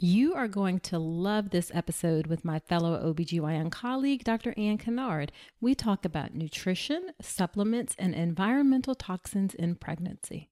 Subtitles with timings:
[0.00, 4.54] You are going to love this episode with my fellow OBGYN colleague, Dr.
[4.56, 5.32] Anne Kennard.
[5.60, 10.50] We talk about nutrition, supplements, and environmental toxins in pregnancy.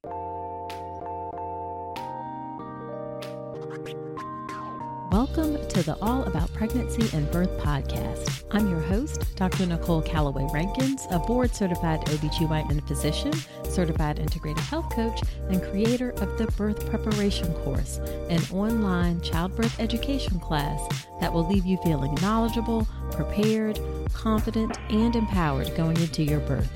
[5.12, 8.42] Welcome to the All About Pregnancy and Birth podcast.
[8.50, 9.64] I'm your host, Dr.
[9.64, 13.32] Nicole Calloway Rankins, a board certified OBGYN physician,
[13.64, 20.40] certified integrative health coach, and creator of the Birth Preparation Course, an online childbirth education
[20.40, 20.80] class
[21.20, 23.78] that will leave you feeling knowledgeable, prepared,
[24.12, 26.70] confident, and empowered going into your birth.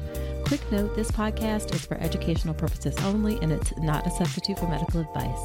[0.51, 4.67] Quick note this podcast is for educational purposes only and it's not a substitute for
[4.67, 5.39] medical advice.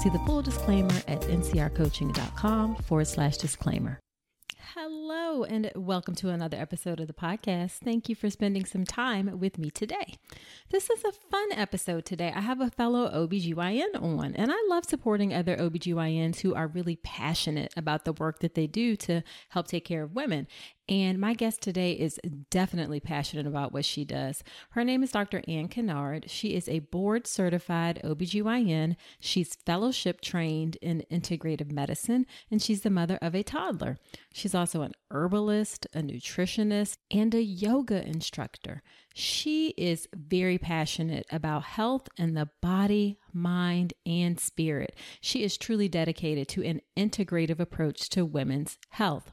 [0.00, 3.98] See the full disclaimer at ncrcoaching.com forward slash disclaimer.
[4.74, 7.72] Hello, and welcome to another episode of the podcast.
[7.84, 10.14] Thank you for spending some time with me today.
[10.70, 12.32] This is a fun episode today.
[12.34, 16.96] I have a fellow OBGYN on, and I love supporting other OBGYNs who are really
[16.96, 20.46] passionate about the work that they do to help take care of women.
[20.88, 22.18] And my guest today is
[22.50, 24.42] definitely passionate about what she does.
[24.70, 25.42] Her name is Dr.
[25.46, 26.28] Anne Kennard.
[26.28, 28.96] She is a board certified OBGYN.
[29.20, 33.98] She's fellowship trained in integrative medicine, and she's the mother of a toddler.
[34.32, 38.82] She's also an herbalist, a nutritionist, and a yoga instructor.
[39.14, 44.96] She is very passionate about health and the body, mind, and spirit.
[45.20, 49.32] She is truly dedicated to an integrative approach to women's health.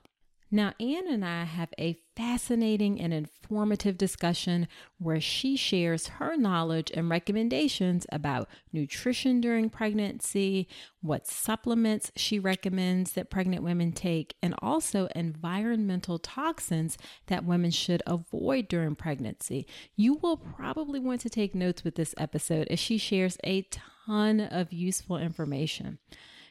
[0.51, 4.67] Now, Anne and I have a fascinating and informative discussion
[4.97, 10.67] where she shares her knowledge and recommendations about nutrition during pregnancy,
[11.01, 18.01] what supplements she recommends that pregnant women take, and also environmental toxins that women should
[18.07, 19.67] avoid during pregnancy.
[19.95, 23.67] You will probably want to take notes with this episode as she shares a
[24.07, 25.99] ton of useful information.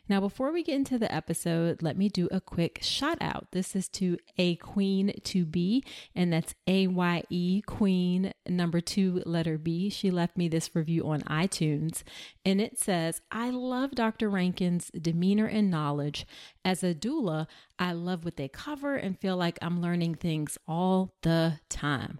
[0.08, 3.48] Now, before we get into the episode, let me do a quick shout out.
[3.52, 5.84] This is to A Queen to Be,
[6.14, 9.90] and that's A Y E Queen number two, letter B.
[9.90, 12.02] She left me this review on iTunes,
[12.44, 14.30] and it says, I love Dr.
[14.30, 16.26] Rankin's demeanor and knowledge.
[16.64, 17.46] As a doula,
[17.78, 22.18] I love what they cover and feel like I'm learning things all the time.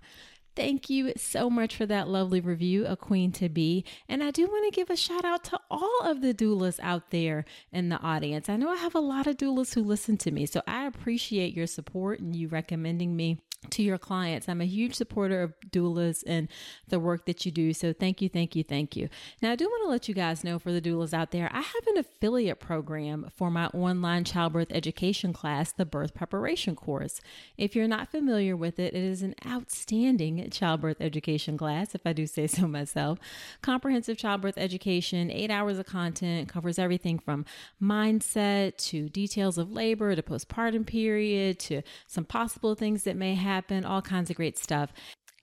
[0.58, 3.84] Thank you so much for that lovely review, A Queen to Be.
[4.08, 7.10] And I do want to give a shout out to all of the doulas out
[7.10, 8.48] there in the audience.
[8.48, 11.54] I know I have a lot of doulas who listen to me, so I appreciate
[11.54, 13.38] your support and you recommending me
[13.70, 14.48] to your clients.
[14.48, 16.48] I'm a huge supporter of doulas and
[16.88, 17.72] the work that you do.
[17.72, 19.08] So thank you, thank you, thank you.
[19.42, 21.60] Now, I do want to let you guys know for the doulas out there, I
[21.60, 27.20] have an affiliate program for my online childbirth education class, the Birth Preparation Course.
[27.56, 32.12] If you're not familiar with it, it is an outstanding childbirth education class, if I
[32.12, 33.18] do say so myself.
[33.60, 37.44] Comprehensive childbirth education, eight hours of content, covers everything from
[37.82, 43.47] mindset to details of labor to postpartum period to some possible things that may happen
[43.48, 44.92] happen, all kinds of great stuff.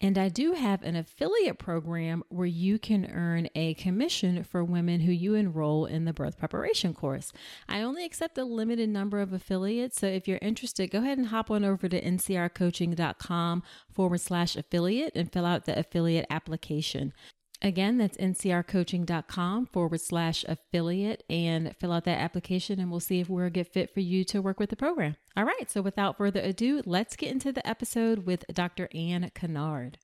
[0.01, 4.99] And I do have an affiliate program where you can earn a commission for women
[4.99, 7.31] who you enroll in the birth preparation course.
[7.69, 9.99] I only accept a limited number of affiliates.
[9.99, 15.15] So if you're interested, go ahead and hop on over to ncrcoaching.com forward slash affiliate
[15.15, 17.13] and fill out the affiliate application.
[17.61, 23.29] Again, that's ncrcoaching.com forward slash affiliate and fill out that application and we'll see if
[23.29, 25.15] we're a good fit for you to work with the program.
[25.37, 25.69] All right.
[25.69, 28.89] So without further ado, let's get into the episode with Dr.
[28.93, 29.97] Anne Kennard.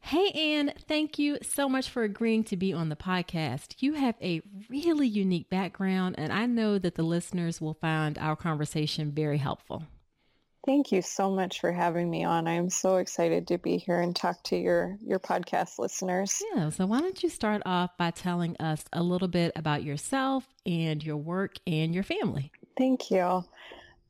[0.00, 3.76] Hey, Anne, thank you so much for agreeing to be on the podcast.
[3.78, 8.34] You have a really unique background, and I know that the listeners will find our
[8.34, 9.84] conversation very helpful.
[10.68, 12.46] Thank you so much for having me on.
[12.46, 16.42] I am so excited to be here and talk to your your podcast listeners.
[16.54, 20.46] Yeah, so why don't you start off by telling us a little bit about yourself
[20.66, 22.52] and your work and your family?
[22.76, 23.44] Thank you.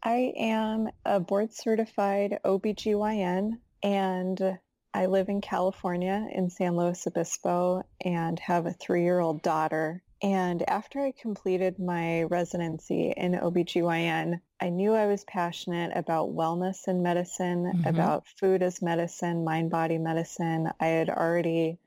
[0.02, 4.58] I am a board certified OBGYN and
[4.92, 11.00] I live in California in San Luis Obispo and have a 3-year-old daughter and after
[11.00, 17.64] I completed my residency in OBGYN, I knew I was passionate about wellness in medicine,
[17.64, 17.86] mm-hmm.
[17.86, 20.70] about food as medicine, mind-body medicine.
[20.80, 21.78] I had already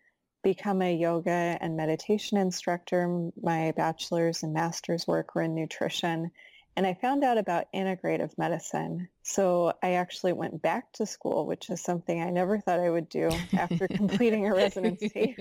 [0.44, 3.30] become a yoga and meditation instructor.
[3.42, 6.31] My bachelor's and master's work were in nutrition.
[6.76, 9.10] And I found out about integrative medicine.
[9.24, 13.10] So I actually went back to school, which is something I never thought I would
[13.10, 15.36] do after completing a residency.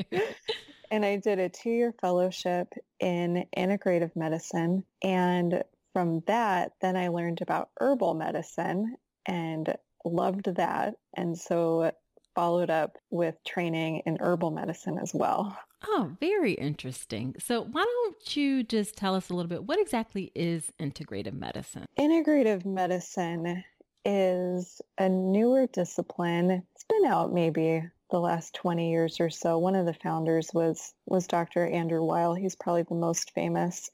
[0.90, 4.84] and I did a two-year fellowship in integrative medicine.
[5.02, 5.62] And
[5.92, 8.96] from that, then I learned about herbal medicine
[9.26, 9.72] and
[10.04, 10.94] loved that.
[11.16, 11.92] And so
[12.34, 15.56] followed up with training in herbal medicine as well.
[15.86, 17.34] Oh, very interesting.
[17.38, 21.86] So, why don't you just tell us a little bit what exactly is integrative medicine?
[21.98, 23.64] Integrative medicine
[24.04, 26.62] is a newer discipline.
[26.74, 29.58] It's been out maybe the last 20 years or so.
[29.58, 31.66] One of the founders was was Dr.
[31.66, 32.34] Andrew Weil.
[32.34, 33.90] He's probably the most famous.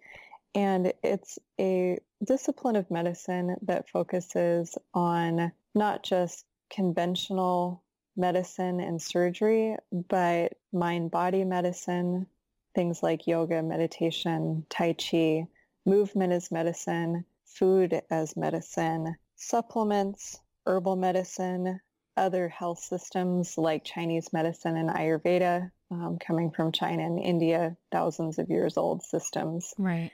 [0.55, 7.83] And it's a discipline of medicine that focuses on not just conventional
[8.16, 9.76] medicine and surgery,
[10.08, 12.26] but mind-body medicine,
[12.74, 15.46] things like yoga, meditation, tai chi,
[15.84, 21.80] movement as medicine, food as medicine, supplements, herbal medicine,
[22.16, 28.38] other health systems like Chinese medicine and Ayurveda, um, coming from China and India, thousands
[28.38, 29.74] of years old systems.
[29.78, 30.10] Right.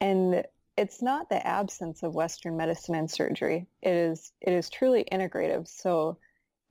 [0.00, 0.44] And
[0.76, 3.66] it's not the absence of Western medicine and surgery.
[3.82, 5.68] It is it is truly integrative.
[5.68, 6.18] So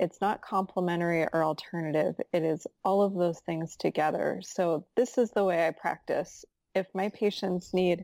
[0.02, 2.16] it's not complementary or alternative.
[2.34, 4.42] It is all of those things together.
[4.44, 6.44] So this is the way I practice.
[6.76, 8.04] If my patients need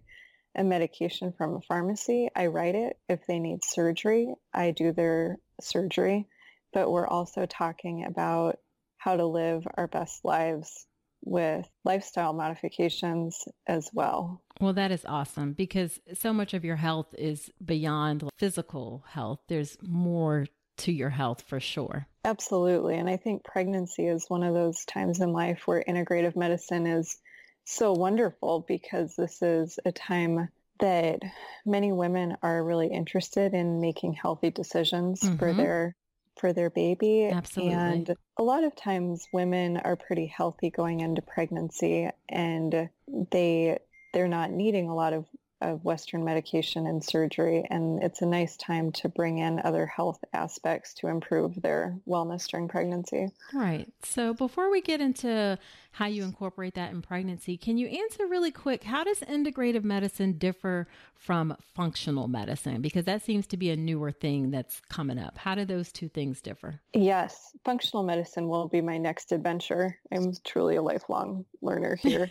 [0.55, 2.97] a medication from a pharmacy, I write it.
[3.09, 6.27] If they need surgery, I do their surgery
[6.73, 8.59] but we're also talking about
[8.97, 10.85] how to live our best lives
[11.23, 14.41] with lifestyle modifications as well.
[14.61, 19.39] Well, that is awesome because so much of your health is beyond physical health.
[19.47, 20.45] There's more
[20.77, 22.07] to your health for sure.
[22.25, 22.97] Absolutely.
[22.97, 27.17] And I think pregnancy is one of those times in life where integrative medicine is
[27.65, 31.19] so wonderful because this is a time that
[31.65, 35.37] many women are really interested in making healthy decisions mm-hmm.
[35.37, 35.95] for their
[36.37, 37.25] for their baby.
[37.25, 37.73] Absolutely.
[37.73, 42.89] And a lot of times women are pretty healthy going into pregnancy and
[43.31, 43.79] they
[44.13, 45.25] they're not needing a lot of
[45.61, 47.65] of Western medication and surgery.
[47.69, 52.47] And it's a nice time to bring in other health aspects to improve their wellness
[52.47, 53.29] during pregnancy.
[53.53, 53.91] Right.
[54.03, 55.57] So before we get into
[55.91, 60.33] how you incorporate that in pregnancy, can you answer really quick how does integrative medicine
[60.33, 62.81] differ from functional medicine?
[62.81, 65.37] Because that seems to be a newer thing that's coming up.
[65.37, 66.79] How do those two things differ?
[66.93, 67.51] Yes.
[67.65, 69.97] Functional medicine will be my next adventure.
[70.11, 72.29] I'm truly a lifelong learner here.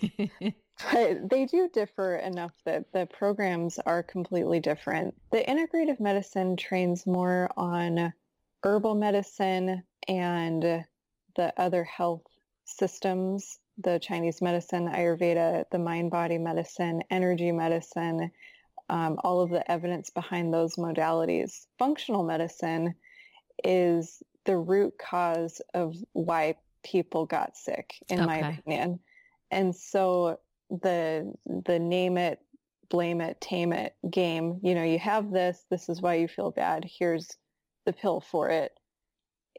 [0.92, 5.14] But they do differ enough that the programs are completely different.
[5.32, 8.12] The integrative medicine trains more on
[8.62, 10.62] herbal medicine and
[11.34, 12.26] the other health
[12.64, 18.30] systems, the Chinese medicine, Ayurveda, the mind-body medicine, energy medicine,
[18.88, 21.66] um, all of the evidence behind those modalities.
[21.78, 22.94] Functional medicine
[23.64, 28.26] is the root cause of why people got sick, in okay.
[28.26, 29.00] my opinion.
[29.50, 30.38] And so
[30.70, 32.40] the the name it,
[32.88, 36.50] blame it, tame it game, you know, you have this, this is why you feel
[36.50, 36.84] bad.
[36.84, 37.28] Here's
[37.84, 38.72] the pill for it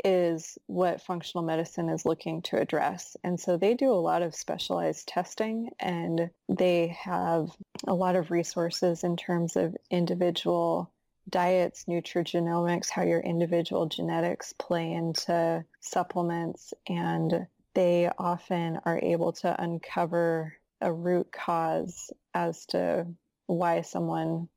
[0.05, 3.17] is what functional medicine is looking to address.
[3.23, 7.49] And so they do a lot of specialized testing and they have
[7.87, 10.91] a lot of resources in terms of individual
[11.29, 16.73] diets, nutrigenomics, how your individual genetics play into supplements.
[16.87, 23.07] And they often are able to uncover a root cause as to
[23.47, 24.47] why someone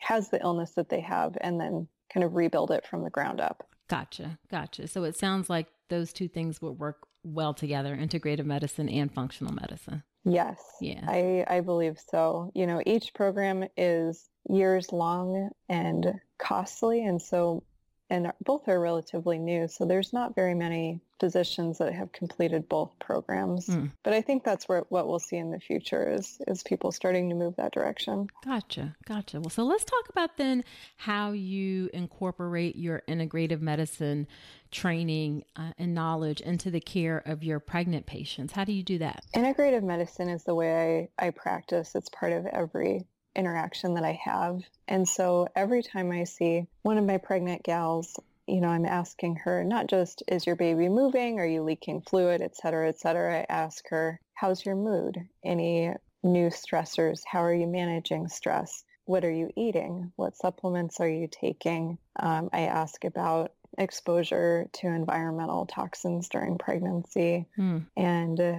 [0.00, 3.40] has the illness that they have and then kind of rebuild it from the ground
[3.40, 3.66] up.
[3.88, 4.38] Gotcha.
[4.50, 4.88] Gotcha.
[4.88, 9.52] So it sounds like those two things would work well together integrative medicine and functional
[9.52, 10.02] medicine.
[10.24, 10.60] Yes.
[10.80, 11.04] Yeah.
[11.06, 12.50] I, I believe so.
[12.54, 17.04] You know, each program is years long and costly.
[17.04, 17.64] And so
[18.10, 19.68] and both are relatively new.
[19.68, 23.68] So there's not very many physicians that have completed both programs.
[23.68, 23.92] Mm.
[24.02, 27.28] But I think that's where what we'll see in the future is is people starting
[27.28, 28.26] to move that direction.
[28.44, 28.96] Gotcha.
[29.06, 29.40] Gotcha.
[29.40, 30.64] Well, so let's talk about then
[30.96, 34.26] how you incorporate your integrative medicine
[34.70, 38.52] training uh, and knowledge into the care of your pregnant patients.
[38.52, 39.24] How do you do that?
[39.34, 41.94] Integrative medicine is the way I, I practice.
[41.94, 44.62] It's part of every interaction that I have.
[44.88, 49.36] And so every time I see one of my pregnant gals, you know, I'm asking
[49.44, 51.38] her not just, is your baby moving?
[51.38, 53.40] Are you leaking fluid, et cetera, et cetera.
[53.40, 55.18] I ask her, how's your mood?
[55.44, 57.20] Any new stressors?
[57.24, 58.82] How are you managing stress?
[59.04, 60.12] What are you eating?
[60.16, 61.98] What supplements are you taking?
[62.18, 67.46] Um, I ask about exposure to environmental toxins during pregnancy.
[67.56, 67.78] Hmm.
[67.96, 68.58] And uh,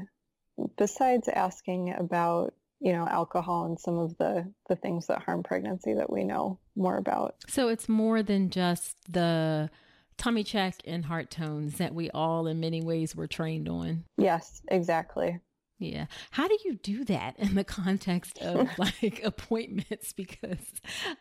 [0.78, 5.94] besides asking about you know, alcohol and some of the, the things that harm pregnancy
[5.94, 7.36] that we know more about.
[7.48, 9.70] So it's more than just the
[10.18, 14.04] tummy check and heart tones that we all in many ways were trained on.
[14.18, 15.40] Yes, exactly.
[15.78, 16.06] Yeah.
[16.32, 20.14] How do you do that in the context of like appointments?
[20.22, 20.58] Because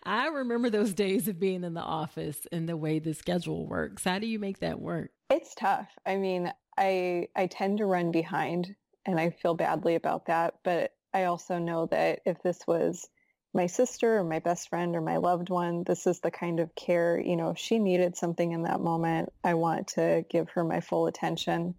[0.05, 4.05] I remember those days of being in the office and the way the schedule works.
[4.05, 5.11] How do you make that work?
[5.31, 5.89] It's tough.
[6.05, 8.75] I mean, I I tend to run behind
[9.07, 13.09] and I feel badly about that, but I also know that if this was
[13.53, 16.75] my sister or my best friend or my loved one, this is the kind of
[16.75, 20.63] care, you know, if she needed something in that moment, I want to give her
[20.63, 21.75] my full attention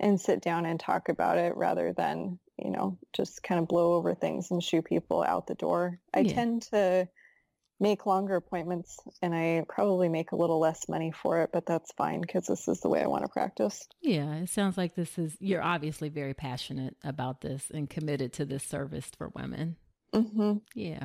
[0.00, 3.94] and sit down and talk about it rather than, you know, just kind of blow
[3.94, 5.98] over things and shoo people out the door.
[6.12, 6.34] I yeah.
[6.34, 7.08] tend to
[7.80, 11.92] make longer appointments and I probably make a little less money for it, but that's
[11.92, 13.86] fine because this is the way I want to practice.
[14.00, 18.44] Yeah, it sounds like this is, you're obviously very passionate about this and committed to
[18.44, 19.76] this service for women.
[20.12, 20.58] Mm-hmm.
[20.74, 21.04] Yeah.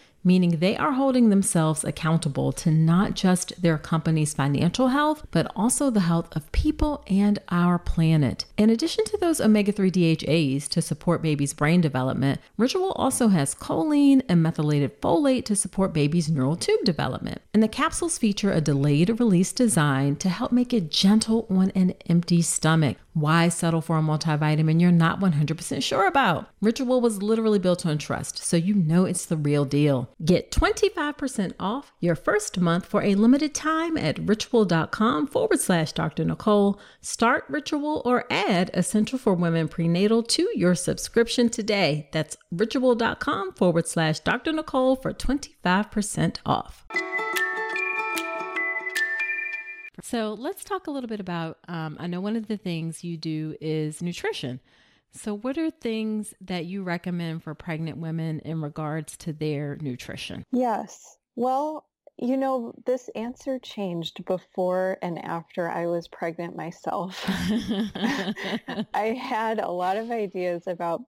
[0.23, 5.89] meaning they are holding themselves accountable to not just their company's financial health, but also
[5.89, 8.45] the health of people and our planet.
[8.57, 13.55] In addition to those omega 3 DHAs to support baby's brain development, Ritual also has
[13.55, 17.41] choline and methylated folate to support baby's neural tube development.
[17.53, 21.93] And the capsules feature a delayed release design to help make it gentle on an
[22.09, 22.97] empty stomach.
[23.13, 26.47] Why settle for a multivitamin you're not 100% sure about?
[26.61, 30.09] Ritual was literally built on trust, so you know it's the real deal.
[30.23, 36.23] Get 25% off your first month for a limited time at ritual.com forward slash Dr.
[36.23, 36.79] Nicole.
[37.01, 42.07] Start Ritual or add Essential for Women Prenatal to your subscription today.
[42.11, 44.51] That's ritual.com forward slash Dr.
[44.51, 46.85] Nicole for 25% off.
[50.03, 51.57] So let's talk a little bit about.
[51.67, 54.59] Um, I know one of the things you do is nutrition.
[55.13, 60.45] So, what are things that you recommend for pregnant women in regards to their nutrition?
[60.51, 61.17] Yes.
[61.35, 61.85] Well,
[62.17, 67.23] you know, this answer changed before and after I was pregnant myself.
[68.93, 71.01] I had a lot of ideas about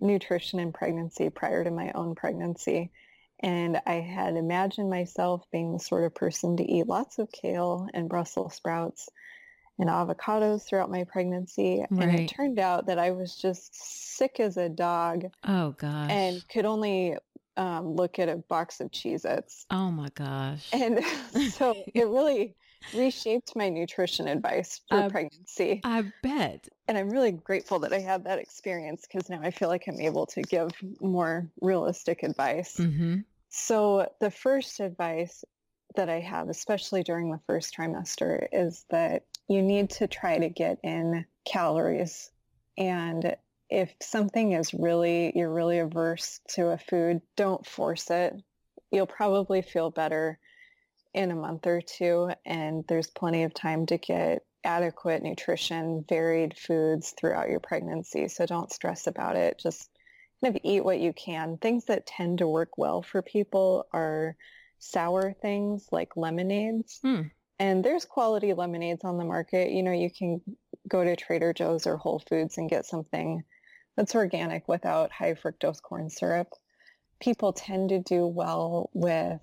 [0.00, 2.90] nutrition and pregnancy prior to my own pregnancy.
[3.40, 7.88] And I had imagined myself being the sort of person to eat lots of kale
[7.92, 9.08] and Brussels sprouts
[9.78, 11.84] and avocados throughout my pregnancy.
[11.90, 12.08] Right.
[12.08, 13.74] And it turned out that I was just
[14.16, 15.26] sick as a dog.
[15.44, 16.10] Oh, gosh.
[16.10, 17.16] And could only
[17.56, 19.66] um, look at a box of Cheez Its.
[19.70, 20.68] Oh, my gosh.
[20.72, 21.00] And
[21.50, 22.54] so it really
[22.94, 25.80] reshaped my nutrition advice for I- pregnancy.
[25.84, 26.68] I bet.
[26.88, 30.00] And I'm really grateful that I had that experience because now I feel like I'm
[30.00, 32.76] able to give more realistic advice.
[32.76, 33.18] Mm-hmm.
[33.48, 35.44] So the first advice
[35.96, 40.48] that I have, especially during the first trimester, is that you need to try to
[40.48, 42.30] get in calories.
[42.76, 43.36] And
[43.70, 48.34] if something is really, you're really averse to a food, don't force it.
[48.90, 50.38] You'll probably feel better
[51.14, 52.30] in a month or two.
[52.44, 58.28] And there's plenty of time to get adequate nutrition, varied foods throughout your pregnancy.
[58.28, 59.58] So don't stress about it.
[59.58, 59.88] Just
[60.42, 61.56] kind of eat what you can.
[61.56, 64.36] Things that tend to work well for people are
[64.78, 66.98] sour things like lemonades.
[67.02, 67.22] Hmm.
[67.58, 69.70] And there's quality lemonades on the market.
[69.70, 70.40] You know, you can
[70.88, 73.44] go to Trader Joe's or Whole Foods and get something
[73.96, 76.48] that's organic without high fructose corn syrup.
[77.20, 79.40] People tend to do well with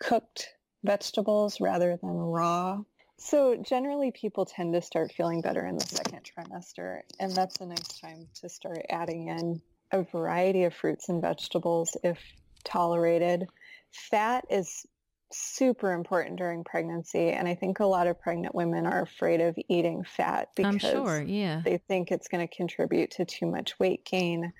[0.00, 0.48] cooked
[0.82, 2.82] vegetables rather than raw.
[3.18, 7.02] So generally people tend to start feeling better in the second trimester.
[7.20, 9.60] And that's a nice time to start adding in
[9.92, 12.18] a variety of fruits and vegetables if
[12.64, 13.46] tolerated.
[13.92, 14.86] Fat is
[15.32, 17.30] super important during pregnancy.
[17.30, 20.78] And I think a lot of pregnant women are afraid of eating fat because I'm
[20.78, 21.22] sure.
[21.22, 21.62] Yeah.
[21.64, 24.52] they think it's going to contribute to too much weight gain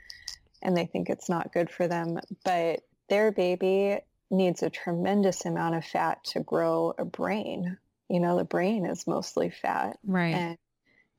[0.62, 2.18] and they think it's not good for them.
[2.44, 3.98] But their baby
[4.30, 7.76] needs a tremendous amount of fat to grow a brain.
[8.08, 10.34] You know, the brain is mostly fat Right.
[10.34, 10.58] and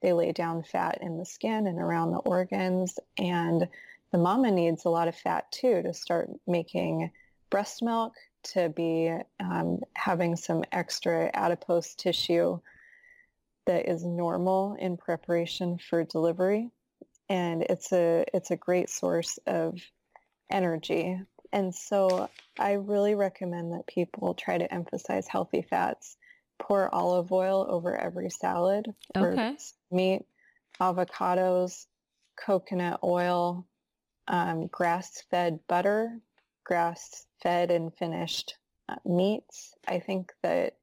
[0.02, 2.98] they lay down fat in the skin and around the organs.
[3.18, 3.68] And
[4.12, 7.12] the mama needs a lot of fat too to start making
[7.50, 8.14] breast milk,
[8.44, 12.60] to be um, having some extra adipose tissue
[13.66, 16.70] that is normal in preparation for delivery.
[17.30, 19.80] And it's a it's a great source of
[20.52, 21.20] energy.
[21.54, 22.30] And so
[22.60, 26.18] I really recommend that people try to emphasize healthy fats.
[26.60, 29.58] Pour olive oil over every salad Okay.
[29.92, 30.26] meat,
[30.80, 31.88] avocados,
[32.36, 33.66] coconut oil,
[34.28, 36.20] um, grass-fed butter,
[37.42, 38.56] grass-fed and finished
[38.90, 39.74] uh, meats.
[39.88, 40.76] I think that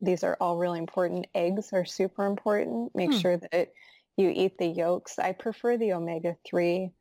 [0.00, 1.26] these are all really important.
[1.34, 2.94] Eggs are super important.
[2.94, 3.18] Make Hmm.
[3.18, 3.72] sure that
[4.16, 5.18] you eat the yolks.
[5.18, 6.92] I prefer the omega-3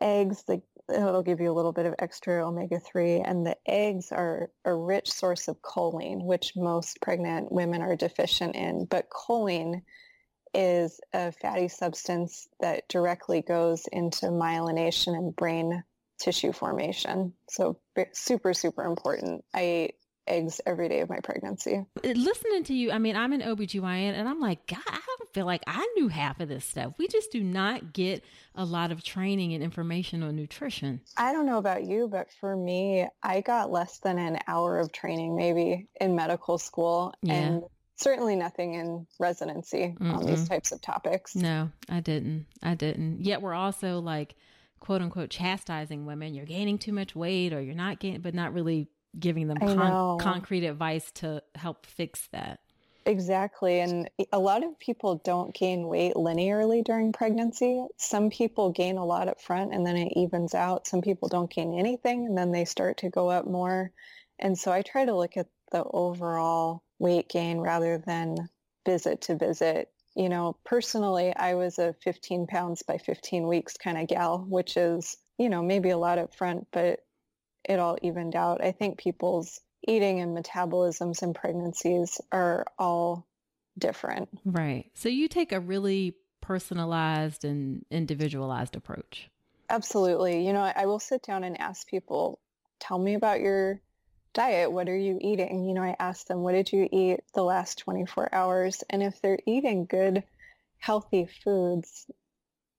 [0.00, 0.42] eggs.
[0.44, 0.60] The,
[0.92, 3.22] it'll give you a little bit of extra omega-3.
[3.24, 8.56] And the eggs are a rich source of choline, which most pregnant women are deficient
[8.56, 8.84] in.
[8.86, 9.82] But choline
[10.52, 15.82] is a fatty substance that directly goes into myelination and brain
[16.18, 17.32] tissue formation.
[17.48, 17.78] So
[18.12, 19.44] super, super important.
[19.52, 19.94] I ate
[20.26, 21.84] eggs every day of my pregnancy.
[22.02, 25.34] Uh, listening to you, I mean, I'm an OBGYN and I'm like, God, I don't
[25.34, 26.94] feel like I knew half of this stuff.
[26.98, 28.24] We just do not get
[28.54, 31.02] a lot of training and information on nutrition.
[31.18, 34.92] I don't know about you, but for me, I got less than an hour of
[34.92, 37.34] training maybe in medical school Yeah.
[37.34, 37.62] and
[37.96, 41.36] certainly nothing in residency on these types of topics.
[41.36, 42.46] No, I didn't.
[42.62, 43.20] I didn't.
[43.24, 44.34] Yet we're also like,
[44.84, 46.34] quote unquote, chastising women.
[46.34, 50.18] You're gaining too much weight or you're not gaining, but not really giving them con-
[50.18, 52.60] concrete advice to help fix that.
[53.06, 53.80] Exactly.
[53.80, 57.82] And a lot of people don't gain weight linearly during pregnancy.
[57.96, 60.86] Some people gain a lot up front and then it evens out.
[60.86, 63.90] Some people don't gain anything and then they start to go up more.
[64.38, 68.36] And so I try to look at the overall weight gain rather than
[68.84, 69.90] visit to visit.
[70.14, 74.76] You know, personally, I was a 15 pounds by 15 weeks kind of gal, which
[74.76, 77.00] is, you know, maybe a lot up front, but
[77.64, 78.62] it all evened out.
[78.62, 83.26] I think people's eating and metabolisms and pregnancies are all
[83.76, 84.28] different.
[84.44, 84.90] Right.
[84.94, 89.30] So you take a really personalized and individualized approach.
[89.70, 90.46] Absolutely.
[90.46, 92.38] You know, I will sit down and ask people,
[92.78, 93.80] tell me about your
[94.34, 94.70] diet.
[94.70, 95.64] What are you eating?
[95.64, 98.84] You know, I ask them, what did you eat the last 24 hours?
[98.90, 100.22] And if they're eating good,
[100.78, 102.06] healthy foods,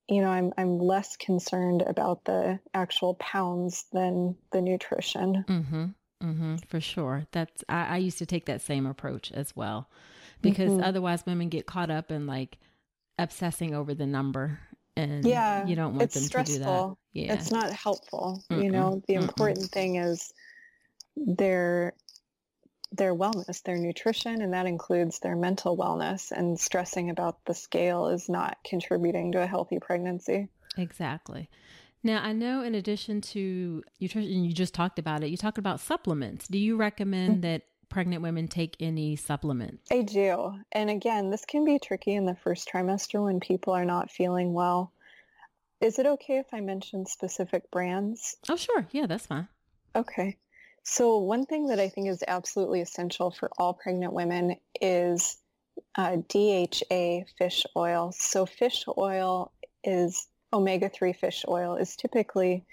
[0.08, 5.44] you know, I'm, I'm less concerned about the actual pounds than the nutrition.
[5.48, 5.86] Mm-hmm.
[6.22, 6.56] Mm-hmm.
[6.68, 7.26] For sure.
[7.32, 9.88] That's I, I used to take that same approach as well.
[10.42, 10.84] Because Mhm.
[10.84, 12.58] otherwise women get caught up in like
[13.18, 14.60] obsessing over the number
[14.96, 16.54] and Yeah, you don't want them to stressful.
[16.54, 16.96] do that.
[17.12, 17.32] Yeah.
[17.34, 18.42] It's not helpful.
[18.50, 19.22] Mm-mm, You know, the mm-mm.
[19.28, 20.32] important thing is
[21.16, 21.94] their
[22.92, 26.30] their wellness, their nutrition, and that includes their mental wellness.
[26.30, 30.48] And stressing about the scale is not contributing to a healthy pregnancy.
[30.76, 31.50] Exactly.
[32.02, 35.80] Now, I know in addition to nutrition, you just talked about it, you talked about
[35.80, 36.46] supplements.
[36.46, 37.40] Do you recommend mm-hmm.
[37.40, 39.90] that pregnant women take any supplements?
[39.90, 40.54] I do.
[40.70, 44.52] And again, this can be tricky in the first trimester when people are not feeling
[44.52, 44.92] well.
[45.80, 48.36] Is it okay if I mention specific brands?
[48.48, 48.86] Oh, sure.
[48.92, 49.48] Yeah, that's fine.
[49.94, 50.36] Okay.
[50.88, 55.36] So one thing that I think is absolutely essential for all pregnant women is
[55.96, 58.12] uh, DHA fish oil.
[58.16, 59.50] So fish oil
[59.82, 62.64] is omega-3 fish oil is typically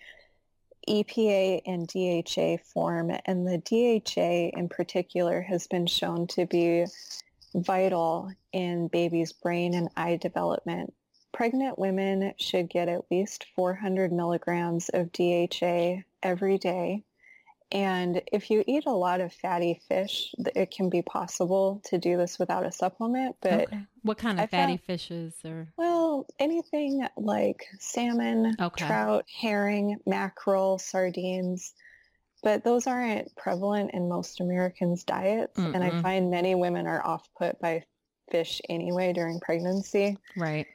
[0.87, 6.85] EPA and DHA form, and the DHA in particular has been shown to be
[7.55, 10.93] vital in babies' brain and eye development.
[11.31, 17.03] Pregnant women should get at least 400 milligrams of DHA every day.
[17.73, 22.17] And if you eat a lot of fatty fish, it can be possible to do
[22.17, 23.35] this without a supplement.
[23.41, 23.79] But okay.
[24.03, 25.67] what kind of I fatty found, fishes or?
[25.75, 28.85] Well, anything like salmon, okay.
[28.85, 31.73] trout, herring, mackerel, sardines.
[32.43, 35.57] But those aren't prevalent in most Americans' diets.
[35.57, 37.85] mm And I find many women are off put by
[38.29, 40.17] fish anyway during pregnancy.
[40.37, 40.67] Right.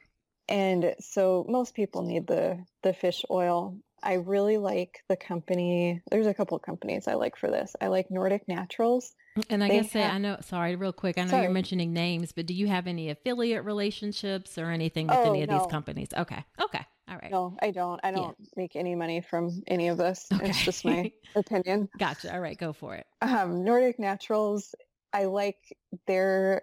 [0.49, 3.77] And so most people need the, the fish oil.
[4.03, 6.01] I really like the company.
[6.09, 7.75] There's a couple of companies I like for this.
[7.81, 9.13] I like Nordic Naturals.
[9.49, 11.17] And I they guess have, I know, sorry, real quick.
[11.17, 11.43] I know sorry.
[11.43, 15.43] you're mentioning names, but do you have any affiliate relationships or anything with oh, any
[15.43, 15.59] of no.
[15.59, 16.09] these companies?
[16.15, 16.43] Okay.
[16.61, 16.85] Okay.
[17.09, 17.31] All right.
[17.31, 17.99] No, I don't.
[18.03, 18.45] I don't yeah.
[18.55, 20.27] make any money from any of this.
[20.31, 20.49] Okay.
[20.49, 21.89] It's just my opinion.
[21.97, 22.33] Gotcha.
[22.33, 22.57] All right.
[22.57, 23.07] Go for it.
[23.21, 24.75] Um, Nordic Naturals,
[25.11, 25.57] I like
[26.05, 26.61] their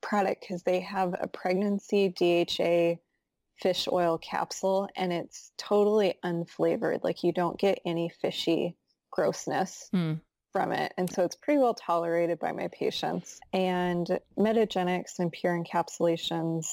[0.00, 3.00] product because they have a pregnancy DHA
[3.62, 7.04] fish oil capsule and it's totally unflavored.
[7.04, 8.76] Like you don't get any fishy
[9.10, 10.20] grossness mm.
[10.52, 10.92] from it.
[10.98, 13.38] And so it's pretty well tolerated by my patients.
[13.52, 16.66] And Metagenics and Pure Encapsulations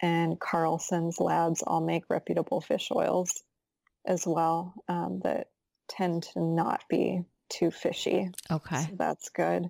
[0.00, 3.42] and Carlson's labs all make reputable fish oils
[4.06, 5.48] as well um, that
[5.88, 8.30] tend to not be too fishy.
[8.50, 8.82] Okay.
[8.82, 9.64] So that's good.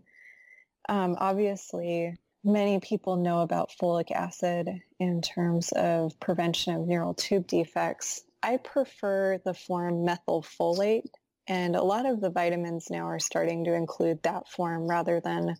[0.89, 2.15] Um, obviously,
[2.47, 8.23] many people know about folic acid in terms of prevention of neural tube defects.
[8.43, 11.11] I prefer the form methylfolate,
[11.49, 15.57] and a lot of the vitamins now are starting to include that form rather than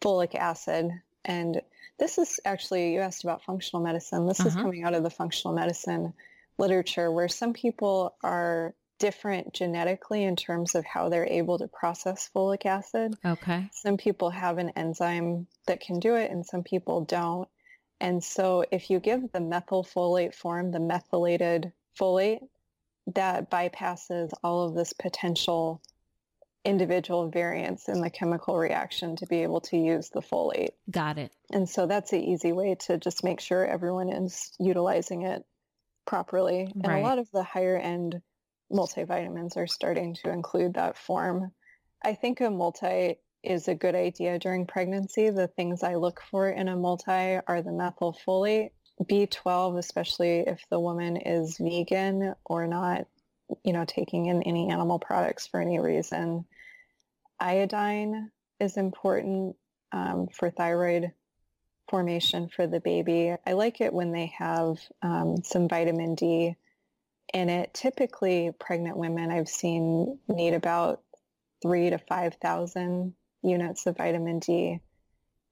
[0.00, 0.90] folic acid.
[1.24, 1.60] And
[1.98, 4.26] this is actually, you asked about functional medicine.
[4.26, 4.50] This uh-huh.
[4.50, 6.14] is coming out of the functional medicine
[6.58, 12.30] literature where some people are different genetically in terms of how they're able to process
[12.32, 13.14] folic acid.
[13.24, 13.68] Okay.
[13.72, 17.48] Some people have an enzyme that can do it and some people don't.
[18.00, 22.40] And so if you give the methylfolate form, the methylated folate,
[23.14, 25.82] that bypasses all of this potential
[26.64, 30.70] individual variants in the chemical reaction to be able to use the folate.
[30.90, 31.32] Got it.
[31.50, 35.44] And so that's an easy way to just make sure everyone is utilizing it
[36.06, 36.70] properly.
[36.74, 37.00] And right.
[37.00, 38.20] a lot of the higher end
[38.72, 41.52] multivitamins are starting to include that form.
[42.02, 45.30] I think a multi is a good idea during pregnancy.
[45.30, 47.10] The things I look for in a multi
[47.46, 48.70] are the methylfolate,
[49.02, 53.06] B12, especially if the woman is vegan or not,
[53.64, 56.44] you know, taking in any animal products for any reason.
[57.38, 58.30] Iodine
[58.60, 59.56] is important
[59.92, 61.12] um, for thyroid
[61.88, 63.34] formation for the baby.
[63.46, 66.56] I like it when they have um, some vitamin D
[67.32, 67.74] in it.
[67.74, 71.02] Typically, pregnant women I've seen need about
[71.62, 74.80] three to 5,000 units of vitamin D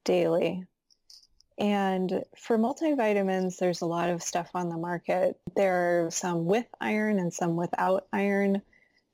[0.04, 0.64] daily.
[1.58, 5.38] And for multivitamins, there's a lot of stuff on the market.
[5.56, 8.62] There are some with iron and some without iron.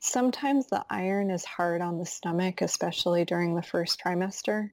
[0.00, 4.70] Sometimes the iron is hard on the stomach, especially during the first trimester.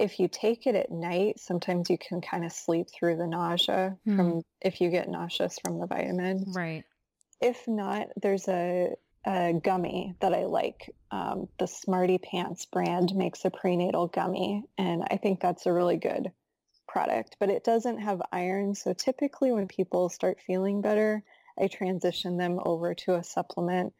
[0.00, 3.98] If you take it at night, sometimes you can kind of sleep through the nausea
[4.06, 4.16] mm.
[4.16, 6.46] from if you get nauseous from the vitamin.
[6.48, 6.84] Right.
[7.42, 8.94] If not, there's a,
[9.26, 10.88] a gummy that I like.
[11.10, 15.96] Um, the Smarty Pants brand makes a prenatal gummy, and I think that's a really
[15.96, 16.30] good
[16.86, 17.36] product.
[17.40, 21.24] But it doesn't have iron, so typically when people start feeling better,
[21.60, 23.92] I transition them over to a supplement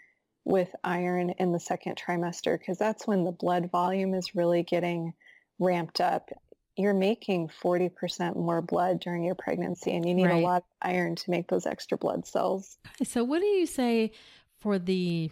[0.45, 5.15] with iron in the second trimester because that's when the blood volume is really getting
[5.59, 6.31] ramped up
[6.77, 10.43] you're making 40% more blood during your pregnancy and you need right.
[10.43, 12.79] a lot of iron to make those extra blood cells.
[13.05, 14.13] So what do you say
[14.61, 15.31] for the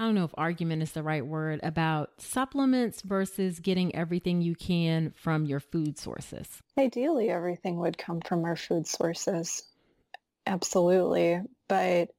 [0.00, 4.56] I don't know if argument is the right word about supplements versus getting everything you
[4.56, 6.48] can from your food sources?
[6.76, 9.62] Ideally, everything would come from our food sources.
[10.44, 11.40] Absolutely.
[11.68, 12.10] But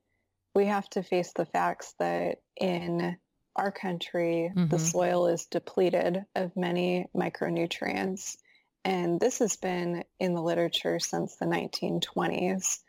[0.56, 3.18] we have to face the facts that in
[3.56, 4.70] our country, mm-hmm.
[4.70, 8.38] the soil is depleted of many micronutrients.
[8.86, 12.80] And this has been in the literature since the 1920s.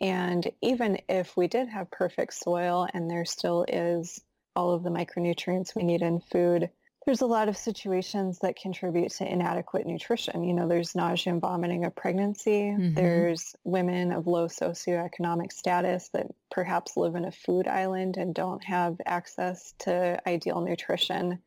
[0.00, 4.20] And even if we did have perfect soil and there still is
[4.54, 6.70] all of the micronutrients we need in food,
[7.04, 10.44] there's a lot of situations that contribute to inadequate nutrition.
[10.44, 12.62] You know, there's nausea and vomiting of pregnancy.
[12.62, 12.94] Mm-hmm.
[12.94, 18.62] There's women of low socioeconomic status that perhaps live in a food island and don't
[18.64, 21.40] have access to ideal nutrition.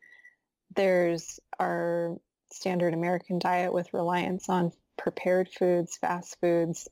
[0.74, 2.16] There's our
[2.52, 6.88] standard American diet with reliance on prepared foods, fast foods.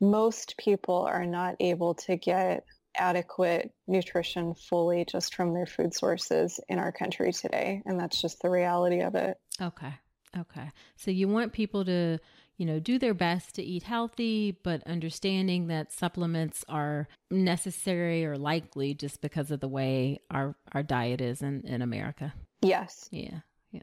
[0.00, 2.64] Most people are not able to get
[2.96, 7.82] adequate nutrition fully just from their food sources in our country today.
[7.84, 9.38] And that's just the reality of it.
[9.60, 9.94] Okay.
[10.38, 10.70] Okay.
[10.96, 12.18] So you want people to,
[12.56, 18.36] you know, do their best to eat healthy, but understanding that supplements are necessary or
[18.36, 22.34] likely just because of the way our, our diet is in, in America.
[22.60, 23.08] Yes.
[23.10, 23.40] Yeah.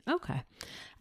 [0.07, 0.41] Okay.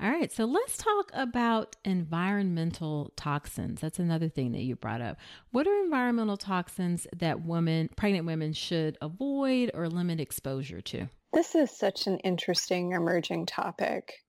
[0.00, 0.30] All right.
[0.32, 3.80] So let's talk about environmental toxins.
[3.80, 5.18] That's another thing that you brought up.
[5.50, 11.08] What are environmental toxins that women, pregnant women, should avoid or limit exposure to?
[11.32, 14.22] This is such an interesting emerging topic.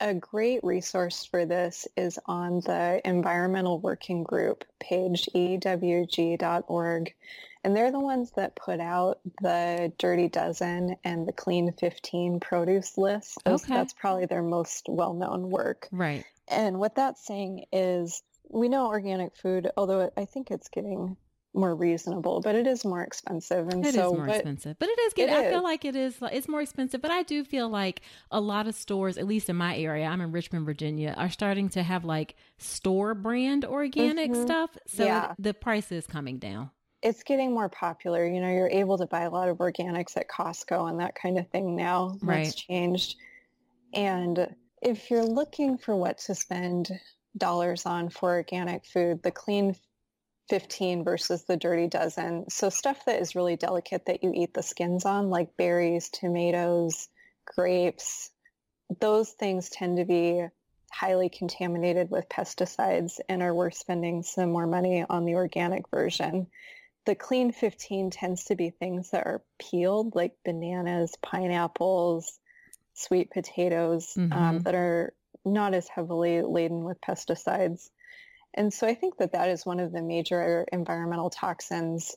[0.00, 7.14] A great resource for this is on the Environmental Working Group page, ewg.org.
[7.66, 12.96] And they're the ones that put out the Dirty Dozen and the Clean 15 produce
[12.96, 13.38] list.
[13.44, 13.74] Okay.
[13.74, 15.88] That's probably their most well-known work.
[15.90, 16.24] Right.
[16.46, 21.16] And what that's saying is we know organic food, although I think it's getting
[21.54, 23.66] more reasonable, but it is more expensive.
[23.66, 25.96] And it so, is more but, expensive, but it is getting, I feel like it
[25.96, 28.00] is, it's more expensive, but I do feel like
[28.30, 31.68] a lot of stores, at least in my area, I'm in Richmond, Virginia, are starting
[31.70, 34.42] to have like store brand organic mm-hmm.
[34.42, 34.78] stuff.
[34.86, 35.34] So yeah.
[35.36, 36.70] the price is coming down.
[37.06, 38.26] It's getting more popular.
[38.26, 41.38] You know, you're able to buy a lot of organics at Costco and that kind
[41.38, 42.18] of thing now.
[42.20, 42.46] Right.
[42.46, 43.14] That's changed.
[43.94, 46.90] And if you're looking for what to spend
[47.36, 49.76] dollars on for organic food, the clean
[50.48, 52.50] 15 versus the dirty dozen.
[52.50, 57.08] So stuff that is really delicate that you eat the skins on, like berries, tomatoes,
[57.44, 58.32] grapes,
[59.00, 60.44] those things tend to be
[60.90, 66.48] highly contaminated with pesticides and are worth spending some more money on the organic version.
[67.06, 72.38] The clean 15 tends to be things that are peeled, like bananas, pineapples,
[72.94, 74.38] sweet potatoes, um, mm-hmm.
[74.38, 75.14] um, that are
[75.44, 77.88] not as heavily laden with pesticides.
[78.54, 82.16] And so I think that that is one of the major environmental toxins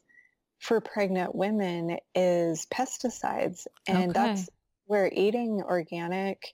[0.59, 3.67] for pregnant women is pesticides.
[3.87, 4.11] And okay.
[4.11, 4.49] that's
[4.85, 6.53] where eating organic,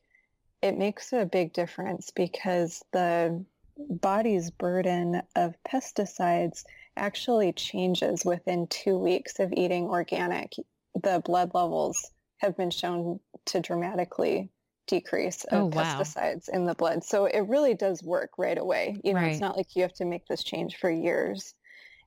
[0.61, 3.45] it makes a big difference because the
[3.77, 6.63] body's burden of pesticides
[6.97, 10.53] actually changes within two weeks of eating organic.
[11.01, 14.49] The blood levels have been shown to dramatically
[14.87, 15.83] decrease of oh, wow.
[15.83, 17.03] pesticides in the blood.
[17.03, 18.99] So it really does work right away.
[19.03, 19.31] You know, right.
[19.31, 21.53] it's not like you have to make this change for years.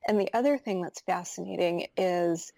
[0.06, 2.52] And the other thing that's fascinating is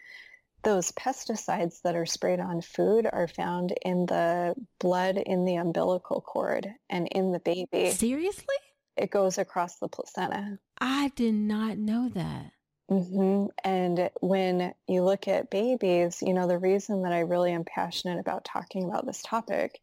[0.63, 6.21] those pesticides that are sprayed on food are found in the blood in the umbilical
[6.21, 7.91] cord and in the baby.
[7.91, 8.55] Seriously?
[8.97, 10.59] It goes across the placenta.
[10.79, 12.53] I did not know that.
[12.91, 13.47] Mm-hmm.
[13.63, 18.19] And when you look at babies, you know, the reason that I really am passionate
[18.19, 19.81] about talking about this topic,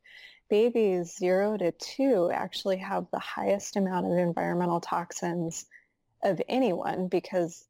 [0.50, 5.66] babies zero to two actually have the highest amount of environmental toxins
[6.24, 7.66] of anyone because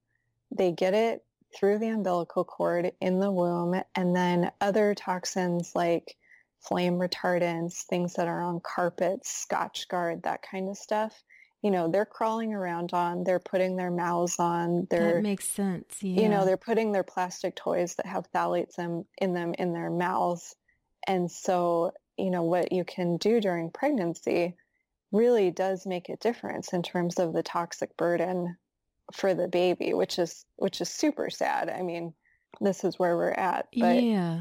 [0.52, 1.24] they get it
[1.56, 6.18] through the umbilical cord in the womb and then other toxins like
[6.60, 11.24] flame retardants, things that are on carpets, Scotchgard, that kind of stuff
[11.68, 16.02] you know, they're crawling around on, they're putting their mouths on, they're That makes sense.
[16.02, 16.22] Yeah.
[16.22, 19.90] You know, they're putting their plastic toys that have phthalates in, in them in their
[19.90, 20.56] mouths.
[21.06, 24.56] And so, you know, what you can do during pregnancy
[25.12, 28.56] really does make a difference in terms of the toxic burden
[29.12, 31.70] for the baby, which is which is super sad.
[31.70, 32.14] I mean,
[32.62, 33.68] this is where we're at.
[33.78, 34.40] But yeah.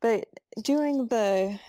[0.00, 0.26] But
[0.60, 1.60] doing the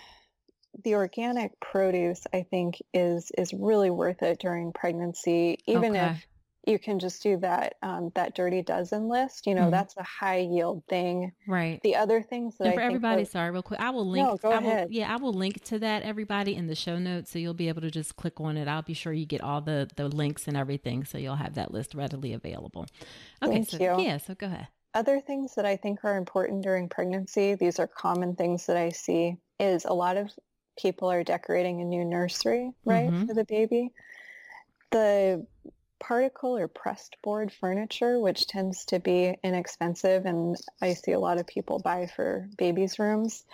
[0.84, 6.06] the organic produce, I think, is is really worth it during pregnancy, even okay.
[6.06, 6.26] if
[6.66, 9.46] you can just do that um, that dirty dozen list.
[9.46, 9.70] You know, mm-hmm.
[9.70, 11.32] that's a high yield thing.
[11.46, 11.80] Right.
[11.82, 14.26] The other things that and for everybody, sorry, real quick, I will link.
[14.26, 14.88] No, go I ahead.
[14.88, 17.68] Will, yeah, I will link to that everybody in the show notes, so you'll be
[17.68, 18.68] able to just click on it.
[18.68, 21.72] I'll be sure you get all the the links and everything, so you'll have that
[21.72, 22.86] list readily available.
[23.42, 23.52] Okay.
[23.52, 24.04] Thank so, you.
[24.04, 24.18] Yeah.
[24.18, 24.68] So go ahead.
[24.92, 28.90] Other things that I think are important during pregnancy, these are common things that I
[28.90, 30.30] see, is a lot of
[30.80, 33.26] people are decorating a new nursery, right, mm-hmm.
[33.26, 33.92] for the baby.
[34.90, 35.46] The
[35.98, 41.38] particle or pressed board furniture, which tends to be inexpensive and I see a lot
[41.38, 43.44] of people buy for babies' rooms,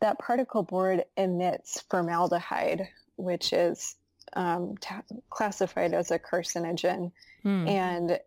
[0.00, 3.96] that particle board emits formaldehyde, which is
[4.34, 4.94] um, t-
[5.30, 7.12] classified as a carcinogen.
[7.44, 7.68] Mm.
[7.68, 8.20] And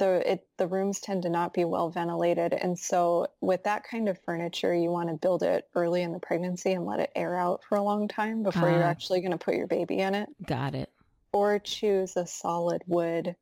[0.00, 4.08] the it, the rooms tend to not be well ventilated, and so with that kind
[4.08, 7.36] of furniture, you want to build it early in the pregnancy and let it air
[7.36, 8.88] out for a long time before uh, you're ah.
[8.88, 10.28] actually going to put your baby in it.
[10.44, 10.90] Got it.
[11.32, 13.36] Or choose a solid wood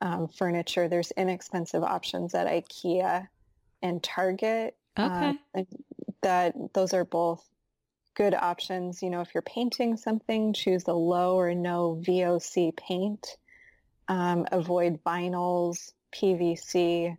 [0.00, 0.88] um, furniture.
[0.88, 3.26] There's inexpensive options at IKEA
[3.82, 4.76] and Target.
[4.98, 5.38] Okay.
[5.54, 5.62] Uh,
[6.22, 7.44] that those are both
[8.14, 9.02] good options.
[9.02, 13.36] You know, if you're painting something, choose a low or no VOC paint.
[14.08, 17.16] Um, avoid vinyls, PVC.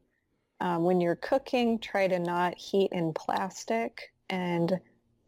[0.61, 4.11] Um, when you're cooking, try to not heat in plastic.
[4.29, 4.79] And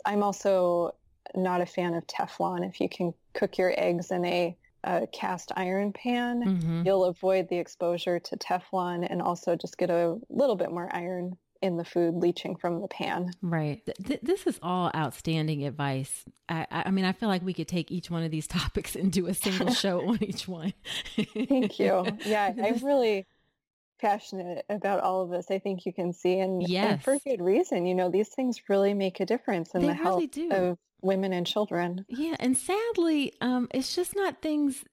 [0.06, 0.96] I'm also
[1.36, 2.68] not a fan of Teflon.
[2.68, 6.84] If you can cook your eggs in a, a cast iron pan, mm-hmm.
[6.86, 11.38] you'll avoid the exposure to Teflon and also just get a little bit more iron
[11.62, 13.32] in the food leaching from the pan.
[13.42, 13.82] Right.
[14.04, 16.26] Th- this is all outstanding advice.
[16.50, 19.12] I, I, mean, I feel like we could take each one of these topics and
[19.12, 20.74] do a single show on each one.
[21.16, 22.06] Thank you.
[22.26, 23.28] Yeah, I'm really
[24.00, 25.52] passionate about all of this.
[25.52, 26.92] I think you can see, and, yes.
[26.92, 27.86] and for good reason.
[27.86, 30.52] You know, these things really make a difference in they the really health do.
[30.52, 32.06] of women and children.
[32.08, 34.84] Yeah, and sadly, um, it's just not things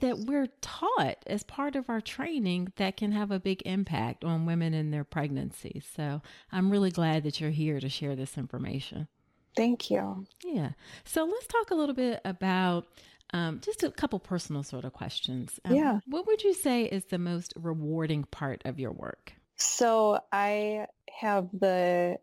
[0.00, 4.46] that we're taught as part of our training that can have a big impact on
[4.46, 5.82] women in their pregnancy.
[5.94, 9.08] So I'm really glad that you're here to share this information.
[9.56, 10.26] Thank you.
[10.44, 10.70] Yeah.
[11.04, 12.86] So let's talk a little bit about
[13.34, 15.58] um, just a couple personal sort of questions.
[15.64, 16.00] Um, yeah.
[16.06, 19.32] What would you say is the most rewarding part of your work?
[19.56, 20.86] So I
[21.20, 22.18] have the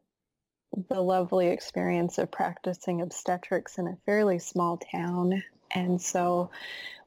[0.89, 5.43] the lovely experience of practicing obstetrics in a fairly small town.
[5.71, 6.49] And so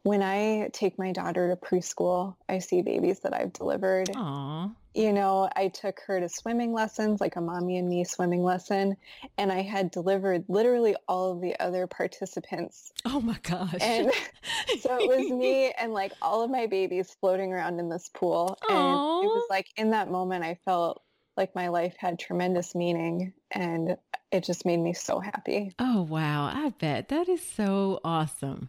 [0.02, 4.08] when I take my daughter to preschool, I see babies that I've delivered.
[4.08, 4.74] Aww.
[4.94, 8.96] You know, I took her to swimming lessons, like a mommy and me swimming lesson,
[9.38, 12.92] and I had delivered literally all of the other participants.
[13.06, 13.74] Oh my gosh.
[13.80, 14.12] And
[14.80, 18.58] so it was me and like all of my babies floating around in this pool.
[18.68, 18.70] Aww.
[18.70, 21.00] And it was like in that moment, I felt
[21.42, 23.96] like my life had tremendous meaning and
[24.30, 25.74] it just made me so happy.
[25.80, 26.44] Oh, wow.
[26.44, 27.08] I bet.
[27.08, 28.68] That is so awesome.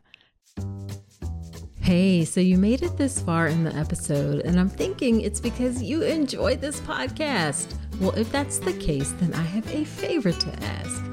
[1.80, 5.84] Hey, so you made it this far in the episode, and I'm thinking it's because
[5.84, 7.76] you enjoyed this podcast.
[8.00, 11.13] Well, if that's the case, then I have a favor to ask.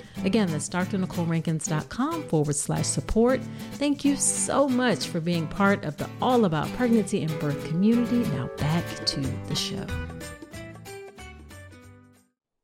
[0.23, 3.41] Again, that's drnicolerankins.com forward slash support.
[3.73, 8.19] Thank you so much for being part of the All About Pregnancy and Birth community.
[8.31, 9.85] Now back to the show.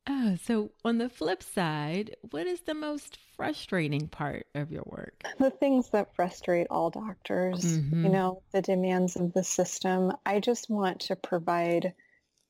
[0.08, 5.24] Oh, so on the flip side, what is the most frustrating part of your work?
[5.40, 8.06] The things that frustrate all doctors, mm-hmm.
[8.06, 10.12] you know, the demands of the system.
[10.26, 11.94] I just want to provide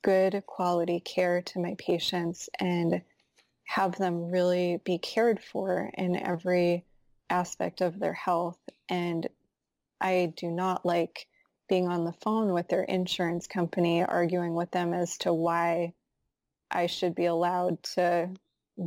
[0.02, 3.02] good quality care to my patients and
[3.68, 6.86] have them really be cared for in every
[7.28, 8.58] aspect of their health.
[8.88, 9.28] And
[10.00, 11.26] I do not like
[11.68, 15.92] being on the phone with their insurance company, arguing with them as to why
[16.70, 18.30] I should be allowed to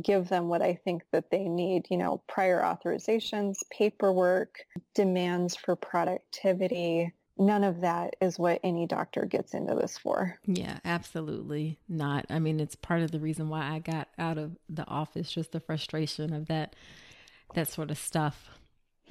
[0.02, 4.66] give them what I think that they need, you know, prior authorizations, paperwork,
[4.96, 7.12] demands for productivity,
[7.46, 10.38] none of that is what any doctor gets into this for.
[10.46, 12.26] Yeah, absolutely not.
[12.30, 15.52] I mean, it's part of the reason why I got out of the office, just
[15.52, 16.74] the frustration of that
[17.54, 18.48] that sort of stuff.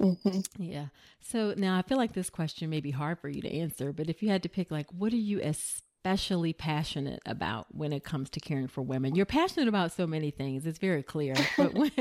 [0.00, 0.40] Mm-hmm.
[0.60, 0.86] Yeah.
[1.20, 4.08] So now I feel like this question may be hard for you to answer, but
[4.08, 8.30] if you had to pick like what are you especially passionate about when it comes
[8.30, 9.14] to caring for women?
[9.14, 10.66] You're passionate about so many things.
[10.66, 11.34] It's very clear.
[11.56, 11.92] But when,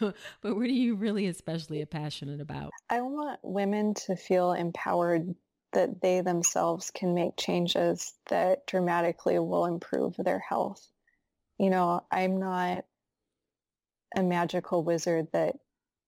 [0.00, 2.72] but what are you really especially passionate about?
[2.90, 5.34] I want women to feel empowered
[5.72, 10.86] that they themselves can make changes that dramatically will improve their health.
[11.58, 12.84] You know, I'm not
[14.16, 15.56] a magical wizard that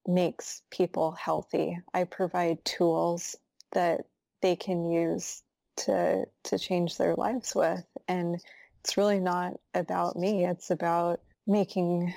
[0.06, 1.78] makes people healthy.
[1.92, 3.36] I provide tools
[3.72, 4.06] that
[4.42, 5.42] they can use
[5.76, 8.36] to to change their lives with and
[8.80, 12.12] it's really not about me it's about making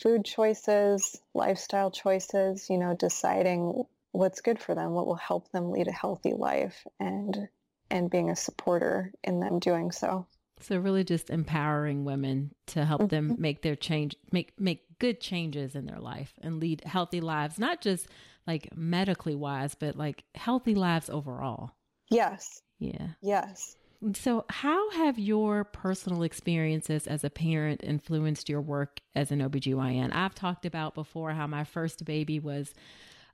[0.00, 5.70] food choices lifestyle choices you know deciding what's good for them what will help them
[5.70, 7.48] lead a healthy life and
[7.90, 10.26] and being a supporter in them doing so.
[10.60, 13.42] So really just empowering women to help them mm-hmm.
[13.42, 17.80] make their change make make good changes in their life and lead healthy lives not
[17.80, 18.06] just
[18.46, 21.72] like medically wise but like healthy lives overall.
[22.10, 22.62] Yes.
[22.78, 23.08] Yeah.
[23.22, 23.76] Yes.
[24.14, 30.14] So how have your personal experiences as a parent influenced your work as an OBGYN?
[30.14, 32.74] I've talked about before how my first baby was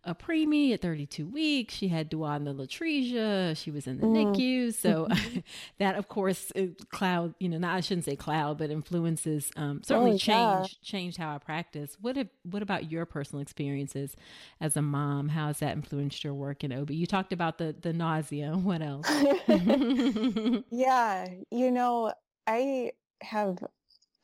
[0.06, 1.74] a preemie at 32 weeks.
[1.74, 3.56] She had duodenal atresia.
[3.56, 4.36] She was in the mm.
[4.36, 4.72] NICU.
[4.72, 5.40] So mm-hmm.
[5.78, 6.52] that, of course,
[6.90, 10.18] cloud, you know, not, I shouldn't say cloud, but influences um, certainly oh, yeah.
[10.58, 11.96] changed, changed how I practice.
[12.00, 14.16] What have, what about your personal experiences
[14.60, 15.28] as a mom?
[15.28, 16.92] How has that influenced your work in OB?
[16.92, 18.54] You talked about the, the nausea.
[18.66, 19.08] What else?
[20.70, 21.28] yeah.
[21.50, 22.12] You know,
[22.46, 22.92] I
[23.22, 23.58] have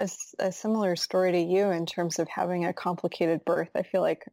[0.01, 3.71] a, a, similar story to you in terms of having a complicated birth.
[3.77, 4.27] I feel like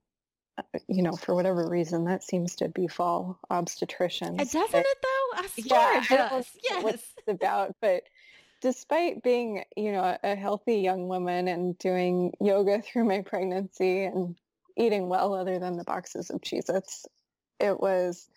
[0.87, 4.37] you know, for whatever reason, that seems to befall obstetricians.
[4.37, 5.37] Doesn't it though?
[5.37, 6.49] I swear yeah, it does.
[6.63, 6.83] Yes.
[6.83, 8.03] What it's about, but
[8.61, 14.35] despite being, you know, a healthy young woman and doing yoga through my pregnancy and
[14.77, 17.05] eating well other than the boxes of Cheez-Its,
[17.59, 18.29] it was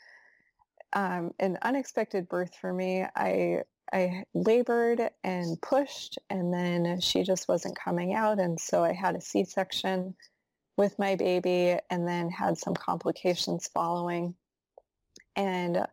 [0.93, 3.05] um, an unexpected birth for me.
[3.17, 3.63] I
[3.93, 9.17] I labored and pushed, and then she just wasn't coming out, and so I had
[9.17, 10.15] a C-section
[10.77, 14.35] with my baby and then had some complications following.
[15.37, 15.87] And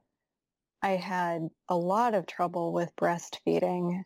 [0.82, 4.04] I had a lot of trouble with breastfeeding.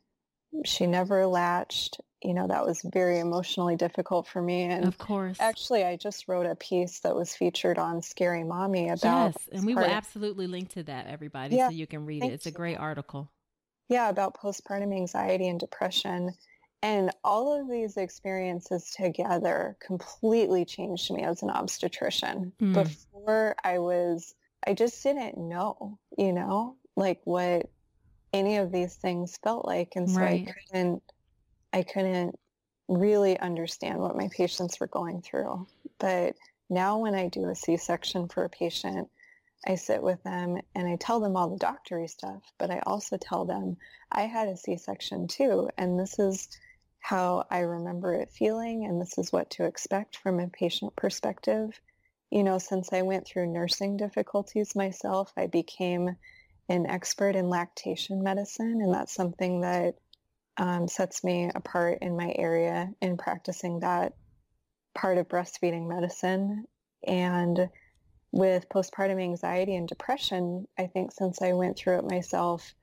[0.65, 1.99] She never latched.
[2.23, 4.63] You know, that was very emotionally difficult for me.
[4.63, 8.89] And of course, actually, I just wrote a piece that was featured on Scary Mommy
[8.89, 9.33] about.
[9.35, 12.31] Yes, and we will absolutely link to that, everybody, yeah, so you can read it.
[12.31, 13.29] It's a great article.
[13.89, 16.31] Yeah, about postpartum anxiety and depression.
[16.83, 22.51] And all of these experiences together completely changed me as an obstetrician.
[22.61, 22.73] Mm.
[22.73, 24.35] Before I was,
[24.67, 27.69] I just didn't know, you know, like what
[28.33, 29.93] any of these things felt like.
[29.95, 30.45] And so right.
[30.45, 31.03] I couldn't,
[31.71, 32.37] I couldn't
[32.89, 35.65] really understand what my patients were going through.
[35.99, 36.35] But
[36.69, 39.07] now when I do a C-section for a patient,
[39.65, 43.15] I sit with them and I tell them all the doctory stuff, but I also
[43.15, 43.77] tell them
[44.11, 45.69] I had a C-section too.
[45.77, 46.49] And this is
[47.03, 51.77] how I remember it feeling, and this is what to expect from a patient perspective.
[52.31, 56.15] You know, since I went through nursing difficulties myself, I became
[56.69, 59.95] an expert in lactation medicine, and that's something that
[60.55, 64.13] um, sets me apart in my area in practicing that
[64.95, 66.63] part of breastfeeding medicine.
[67.05, 67.67] And
[68.31, 72.73] with postpartum anxiety and depression, I think since I went through it myself,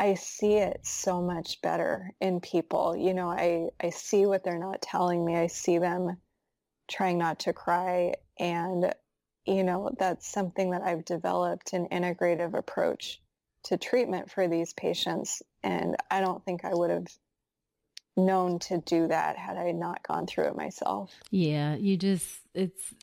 [0.00, 2.96] I see it so much better in people.
[2.96, 5.36] You know, I, I see what they're not telling me.
[5.36, 6.16] I see them
[6.90, 8.14] trying not to cry.
[8.38, 8.94] And,
[9.44, 13.20] you know, that's something that I've developed an integrative approach
[13.64, 15.42] to treatment for these patients.
[15.62, 17.06] And I don't think I would have
[18.16, 21.12] known to do that had I not gone through it myself.
[21.30, 22.94] Yeah, you just, it's,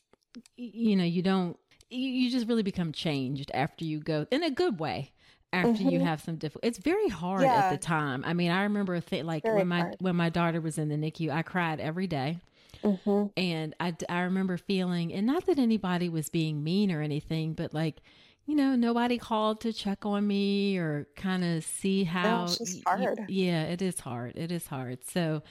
[0.56, 1.58] you know, you don't,
[1.92, 5.14] you just really become changed after you go in a good way
[5.54, 5.90] after mm-hmm.
[5.90, 7.56] you have some difficult it's very hard yeah.
[7.56, 9.96] at the time i mean i remember th- like very when my hard.
[10.00, 12.38] when my daughter was in the nicu i cried every day.
[12.84, 13.26] Mm-hmm.
[13.36, 17.74] and I, I remember feeling and not that anybody was being mean or anything but
[17.74, 18.02] like
[18.46, 22.84] you know nobody called to check on me or kind of see how no, it's
[22.84, 23.26] hard.
[23.28, 25.42] yeah it is hard it is hard so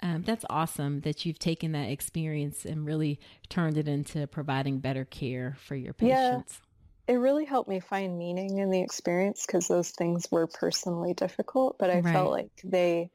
[0.00, 5.04] um, that's awesome that you've taken that experience and really turned it into providing better
[5.04, 6.60] care for your patients
[7.08, 11.76] it really helped me find meaning in the experience because those things were personally difficult,
[11.78, 12.12] but I right.
[12.12, 13.10] felt like they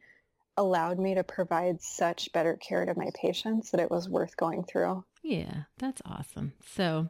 [0.58, 4.64] allowed me to provide such better care to my patients that it was worth going
[4.64, 5.04] through.
[5.24, 6.54] Yeah, that's awesome.
[6.66, 7.10] So,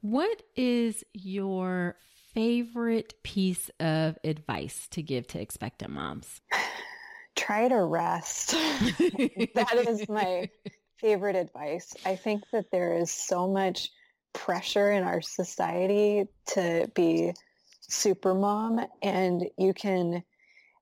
[0.00, 1.96] what is your
[2.32, 6.40] favorite piece of advice to give to expectant moms?
[7.36, 8.50] Try to rest.
[9.54, 10.48] that is my
[11.00, 11.94] favorite advice.
[12.04, 13.90] I think that there is so much
[14.32, 17.32] pressure in our society to be
[17.80, 20.22] super mom and you can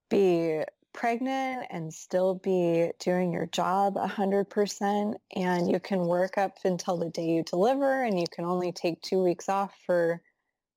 [0.09, 6.97] be pregnant and still be doing your job 100% and you can work up until
[6.97, 10.23] the day you deliver and you can only take two weeks off for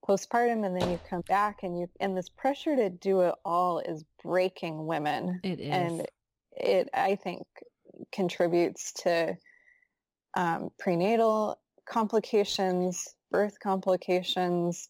[0.07, 3.79] postpartum and then you come back and you and this pressure to do it all
[3.79, 5.39] is breaking women.
[5.43, 5.69] It is.
[5.69, 6.07] And
[6.59, 7.45] it i think
[8.11, 9.37] contributes to
[10.35, 11.59] um, prenatal
[11.89, 14.89] complications, birth complications,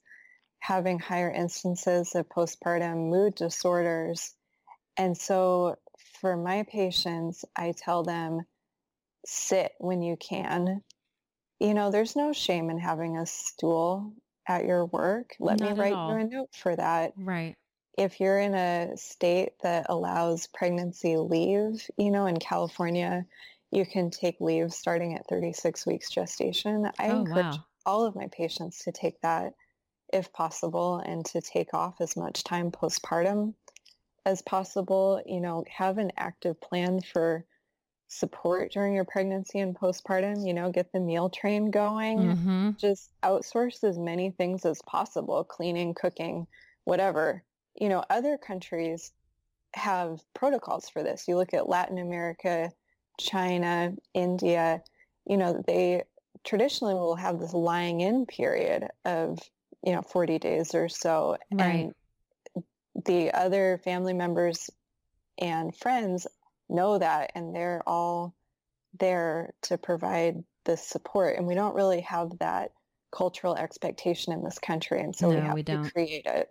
[0.60, 4.36] having higher instances of postpartum mood disorders.
[4.98, 5.78] And so
[6.22, 8.42] for my patients, I tell them,
[9.26, 10.82] sit when you can.
[11.60, 14.14] You know, there's no shame in having a stool
[14.48, 15.36] at your work.
[15.40, 17.14] Let Not me write you a note for that.
[17.18, 17.56] Right.
[17.98, 23.26] If you're in a state that allows pregnancy leave, you know, in California,
[23.72, 26.90] you can take leave starting at 36 weeks gestation.
[26.98, 27.66] I Oh, encourage wow.
[27.86, 29.54] all of my patients to take that
[30.12, 33.54] if possible and to take off as much time postpartum
[34.26, 35.22] as possible.
[35.26, 37.46] You know, have an active plan for
[38.08, 40.46] support during your pregnancy and postpartum.
[40.48, 42.18] You know, get the meal train going.
[42.20, 42.72] Mm-hmm.
[42.78, 46.48] Just outsource as many things as possible, cleaning, cooking,
[46.86, 47.44] whatever.
[47.76, 49.12] You know, other countries
[49.76, 51.28] have protocols for this.
[51.28, 52.72] You look at Latin America,
[53.20, 54.82] China, India,
[55.26, 56.04] you know, they
[56.44, 59.40] traditionally will have this lying in period of,
[59.86, 61.38] you know, 40 days or so.
[61.52, 61.92] Right.
[62.56, 62.64] And
[63.06, 64.70] the other family members
[65.38, 66.26] and friends
[66.70, 68.34] know that and they're all
[69.00, 71.38] there to provide this support.
[71.38, 72.72] And we don't really have that
[73.12, 75.02] cultural expectation in this country.
[75.02, 75.94] And so we have we to don't.
[75.94, 76.50] create it.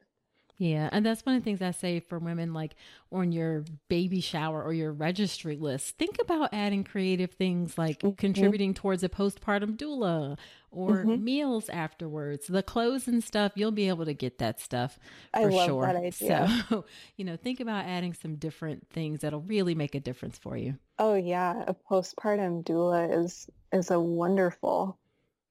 [0.60, 2.74] Yeah, and that's one of the things I say for women like
[3.12, 5.96] on your baby shower or your registry list.
[5.98, 8.16] Think about adding creative things like Mhm.
[8.16, 10.36] contributing towards a postpartum doula
[10.72, 11.22] or Mhm.
[11.22, 12.48] meals afterwards.
[12.48, 14.98] The clothes and stuff, you'll be able to get that stuff
[15.32, 15.86] I for love sure.
[15.86, 16.48] that idea.
[16.68, 16.84] So,
[17.16, 20.74] you know, think about adding some different things that'll really make a difference for you.
[20.98, 24.98] Oh yeah, a postpartum doula is is a wonderful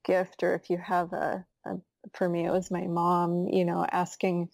[0.04, 0.44] gift.
[0.44, 1.78] Or if you have a, a
[2.14, 3.48] for me, it was my mom.
[3.48, 4.50] You know, asking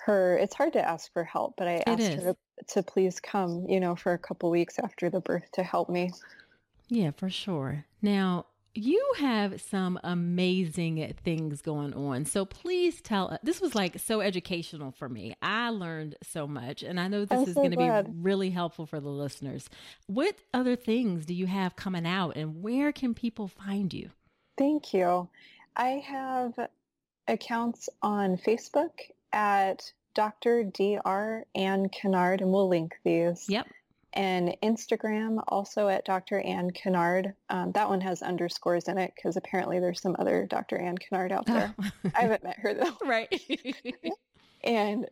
[0.00, 0.36] her.
[0.36, 2.22] It's hard to ask for help, but I It asked is.
[2.22, 2.36] her
[2.68, 3.66] to, please come.
[3.68, 6.12] You know, for a couple weeks after the birth to help me.
[6.88, 7.86] Yeah, for sure.
[8.02, 12.24] Now, you have some amazing things going on.
[12.24, 15.34] So please tell uh, this was like so educational for me.
[15.42, 18.12] I learned so much and I know oh, this I'm is so going to be
[18.20, 19.68] really helpful for the listeners.
[20.06, 24.10] What other things do you have coming out and where can people find you?
[24.56, 25.28] Thank you.
[25.76, 26.54] I have
[27.26, 28.90] accounts on Facebook
[29.32, 30.64] at Dr.
[30.64, 31.46] Dr.
[31.54, 33.48] Anne Kennard, and we'll link these.
[33.48, 33.66] Yep.
[34.12, 36.40] and Instagram also at Dr.
[36.40, 37.34] Anne Kennard.
[37.48, 40.78] Um, that one has underscores in it because apparently there's some other Dr.
[40.78, 41.74] Anne Kennard out there.
[42.14, 42.96] I haven't met her though.
[43.04, 43.32] right.
[44.62, 45.06] And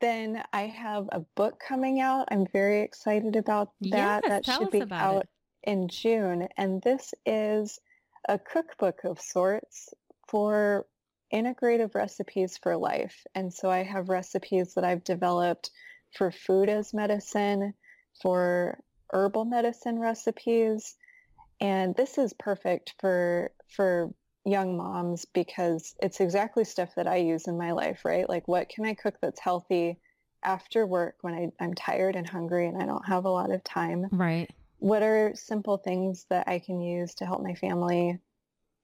[0.00, 2.28] then I have a book coming out.
[2.30, 4.22] I'm very excited about that.
[4.24, 5.70] Yes, that should be out it.
[5.70, 6.48] in June.
[6.56, 7.78] And this is
[8.28, 9.92] a cookbook of sorts
[10.28, 10.86] for
[11.32, 13.26] integrative recipes for life.
[13.34, 15.70] And so I have recipes that I've developed
[16.16, 17.74] for food as medicine,
[18.20, 18.80] for
[19.12, 20.96] herbal medicine recipes.
[21.60, 24.12] And this is perfect for for
[24.44, 28.28] young moms because it's exactly stuff that I use in my life, right?
[28.28, 29.98] Like what can I cook that's healthy
[30.42, 33.62] after work when I, I'm tired and hungry and I don't have a lot of
[33.62, 34.06] time?
[34.10, 34.50] right.
[34.78, 38.18] what are simple things that I can use to help my family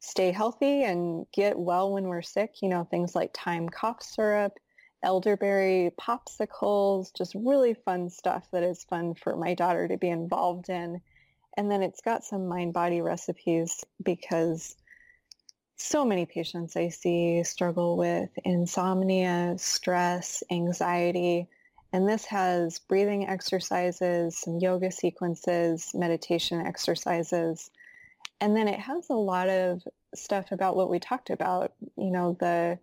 [0.01, 2.63] stay healthy and get well when we're sick?
[2.63, 4.53] You know, things like thyme cough syrup,
[5.03, 10.69] elderberry popsicles, just really fun stuff that is fun for my daughter to be involved
[10.69, 11.01] in.
[11.57, 14.77] And then it's got some mind-body recipes because
[15.77, 21.49] so many patients I see struggle with insomnia, stress, anxiety,
[21.93, 27.71] and this has breathing exercises, some yoga sequences, meditation exercises.
[28.41, 29.83] And then it has a lot of
[30.15, 32.79] stuff about what we talked about, you know, the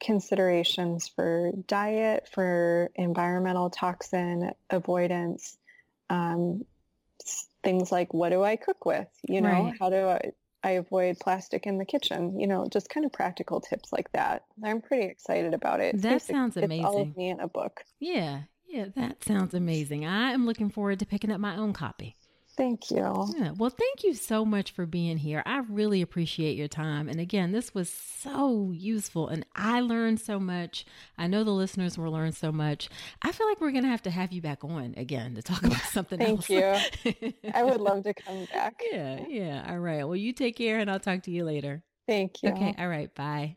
[0.00, 5.58] considerations for diet, for environmental toxin avoidance,
[6.08, 6.64] um,
[7.62, 9.08] things like what do I cook with?
[9.28, 9.74] You know, Right.
[9.78, 12.40] how do I, I avoid plastic in the kitchen?
[12.40, 14.44] You know, just kind of practical tips like that.
[14.64, 15.94] I'm pretty excited about it.
[15.94, 17.10] It's That sounds It's all amazing.
[17.10, 17.84] of me in a book.
[17.98, 18.42] Yeah.
[18.66, 20.06] Yeah, that sounds amazing.
[20.06, 22.14] I am looking forward to picking up my own copy.
[22.56, 23.26] Thank you.
[23.36, 23.52] Yeah.
[23.56, 25.42] Well, thank you so much for being here.
[25.46, 27.08] I really appreciate your time.
[27.08, 30.84] And again, this was so useful and I learned so much.
[31.16, 32.88] I know the listeners will learn so much.
[33.22, 35.64] I feel like we're going to have to have you back on again to talk
[35.64, 36.92] about something Thank else.
[37.02, 37.32] Thank you.
[37.54, 38.82] I would love to come back.
[38.90, 39.24] Yeah.
[39.28, 39.66] Yeah.
[39.68, 40.04] All right.
[40.04, 41.82] Well, you take care and I'll talk to you later.
[42.06, 42.50] Thank you.
[42.50, 42.74] Okay.
[42.78, 43.14] All right.
[43.14, 43.56] Bye.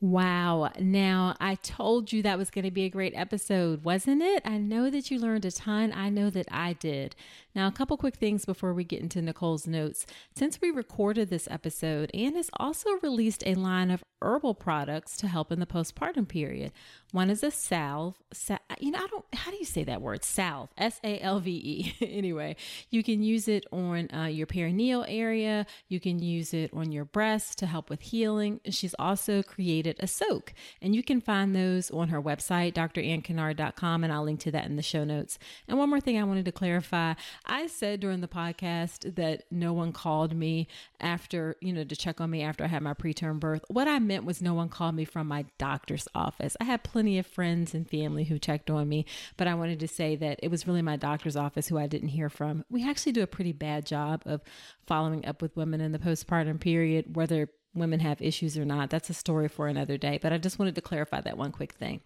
[0.00, 0.70] Wow.
[0.78, 4.42] Now, I told you that was going to be a great episode, wasn't it?
[4.44, 5.92] I know that you learned a ton.
[5.92, 7.16] I know that I did.
[7.52, 10.06] Now, a couple quick things before we get into Nicole's notes.
[10.36, 15.26] Since we recorded this episode, Anne has also released a line of herbal products to
[15.26, 16.70] help in the postpartum period.
[17.10, 18.16] One is a salve.
[18.32, 20.24] Sa- you know, I don't, how do you say that word?
[20.24, 20.68] Salve.
[20.76, 21.94] S A L V E.
[22.06, 22.54] anyway,
[22.90, 25.66] you can use it on uh, your perineal area.
[25.88, 28.60] You can use it on your breast to help with healing.
[28.70, 30.52] She's also created created a soak.
[30.80, 34.76] And you can find those on her website, drannekennard.com, and I'll link to that in
[34.76, 35.38] the show notes.
[35.66, 37.14] And one more thing I wanted to clarify
[37.46, 40.68] I said during the podcast that no one called me
[41.00, 43.64] after, you know, to check on me after I had my preterm birth.
[43.68, 46.56] What I meant was no one called me from my doctor's office.
[46.60, 49.88] I had plenty of friends and family who checked on me, but I wanted to
[49.88, 52.64] say that it was really my doctor's office who I didn't hear from.
[52.70, 54.42] We actually do a pretty bad job of
[54.86, 57.48] following up with women in the postpartum period, whether
[57.78, 58.90] women have issues or not.
[58.90, 61.72] That's a story for another day, but I just wanted to clarify that one quick
[61.72, 62.00] thing.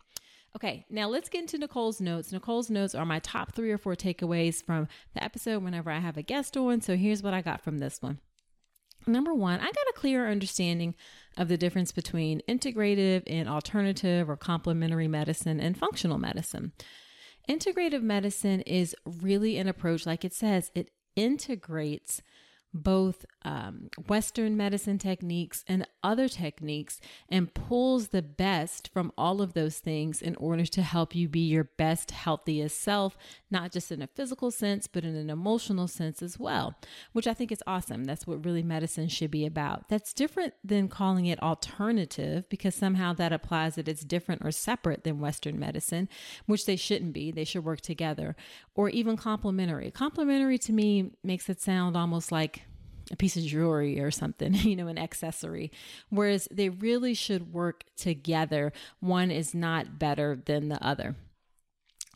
[0.54, 2.30] Okay, now let's get into Nicole's notes.
[2.30, 6.18] Nicole's notes are my top three or four takeaways from the episode whenever I have
[6.18, 6.82] a guest on.
[6.82, 8.18] So here's what I got from this one.
[9.06, 10.94] Number one, I got a clearer understanding
[11.36, 16.72] of the difference between integrative and alternative or complementary medicine and functional medicine.
[17.48, 22.22] Integrative medicine is really an approach, like it says, it integrates
[22.74, 29.52] both um, Western medicine techniques and other techniques and pulls the best from all of
[29.52, 33.16] those things in order to help you be your best, healthiest self,
[33.50, 36.74] not just in a physical sense, but in an emotional sense as well,
[37.12, 38.04] which I think is awesome.
[38.04, 39.88] That's what really medicine should be about.
[39.88, 45.04] That's different than calling it alternative because somehow that applies that it's different or separate
[45.04, 46.08] than Western medicine,
[46.46, 47.30] which they shouldn't be.
[47.30, 48.36] They should work together,
[48.74, 49.90] or even complementary.
[49.90, 52.61] Complementary to me makes it sound almost like
[53.10, 55.70] a piece of jewelry or something, you know, an accessory.
[56.10, 58.72] Whereas they really should work together.
[59.00, 61.16] One is not better than the other.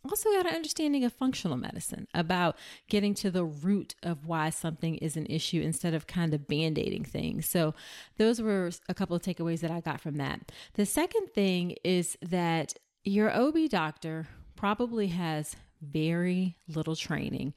[0.09, 2.57] Also, got an understanding of functional medicine about
[2.89, 6.79] getting to the root of why something is an issue instead of kind of band
[6.79, 7.49] aiding things.
[7.49, 7.75] So,
[8.17, 10.53] those were a couple of takeaways that I got from that.
[10.75, 17.55] The second thing is that your OB doctor probably has very little training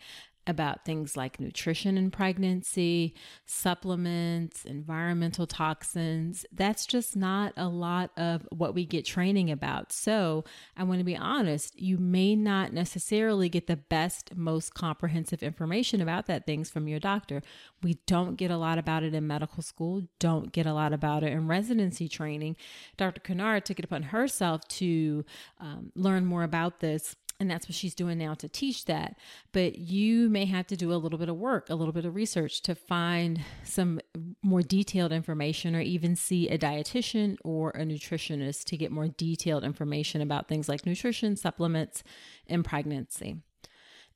[0.50, 3.14] about things like nutrition in pregnancy,
[3.46, 6.46] supplements, environmental toxins.
[6.52, 9.94] That's just not a lot of what we get training about.
[9.94, 10.44] So,
[10.76, 16.02] I want to be honest, you may not necessarily get the best, most comprehensive information
[16.02, 17.44] about that things from your doctor.
[17.84, 21.24] We don't get a lot about it in medical school, don't get a lot about
[21.24, 22.58] it in residency training.
[22.98, 23.22] Dr.
[23.22, 25.24] Kennard took it upon herself to
[25.60, 29.16] um, learn more about this and that's what she's doing now to teach that.
[29.54, 32.16] But you may have to do a little bit of work, a little bit of
[32.16, 34.02] research to find some
[34.44, 39.64] more detailed information or even see a dietitian or a nutritionist to get more detailed
[39.64, 42.04] information about things like nutrition, supplements,
[42.48, 43.38] and pregnancy.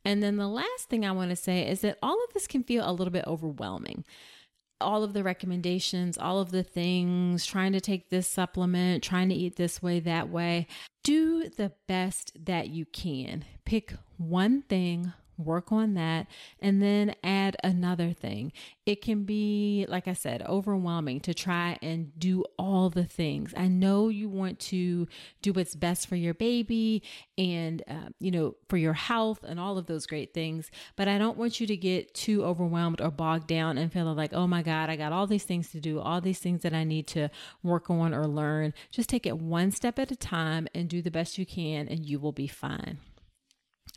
[0.03, 2.63] And then the last thing I want to say is that all of this can
[2.63, 4.03] feel a little bit overwhelming
[4.81, 9.35] all of the recommendations, all of the things, trying to take this supplement, trying to
[9.35, 10.67] eat this way, that way.
[11.03, 13.43] Do the best that you can.
[13.65, 16.27] Pick one thing work on that,
[16.59, 18.51] and then add another thing.
[18.85, 23.53] It can be, like I said, overwhelming to try and do all the things.
[23.55, 25.07] I know you want to
[25.41, 27.01] do what's best for your baby
[27.37, 31.17] and, uh, you know, for your health and all of those great things, but I
[31.17, 34.61] don't want you to get too overwhelmed or bogged down and feeling like, oh my
[34.61, 37.29] God, I got all these things to do, all these things that I need to
[37.61, 38.73] work on or learn.
[38.91, 42.05] Just take it one step at a time and do the best you can, and
[42.05, 42.97] you will be fine.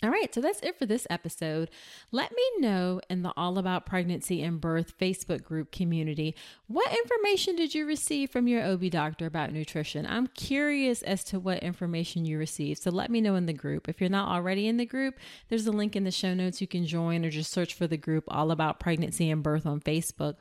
[0.03, 1.71] All right, so that's it for this episode.
[2.13, 6.37] Let me know in the All About Pregnancy and Birth Facebook group community
[6.67, 10.05] what information did you receive from your OB doctor about nutrition?
[10.07, 12.83] I'm curious as to what information you received.
[12.83, 13.89] So let me know in the group.
[13.89, 15.15] If you're not already in the group,
[15.49, 17.97] there's a link in the show notes you can join or just search for the
[17.97, 20.37] group All About Pregnancy and Birth on Facebook.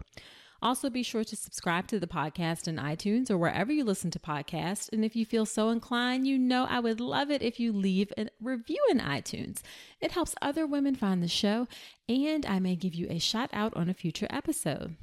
[0.62, 4.20] Also, be sure to subscribe to the podcast in iTunes or wherever you listen to
[4.20, 4.92] podcasts.
[4.92, 8.12] And if you feel so inclined, you know I would love it if you leave
[8.18, 9.62] a review in iTunes.
[10.02, 11.68] It helps other women find the show,
[12.08, 14.96] and I may give you a shout out on a future episode.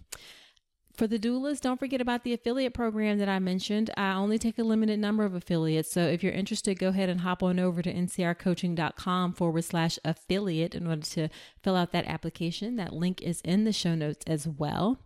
[0.95, 3.91] For the doulas, don't forget about the affiliate program that I mentioned.
[3.97, 5.91] I only take a limited number of affiliates.
[5.91, 10.75] So if you're interested, go ahead and hop on over to ncrcoaching.com forward slash affiliate
[10.75, 11.29] in order to
[11.63, 12.77] fill out that application.
[12.77, 14.99] That link is in the show notes as well.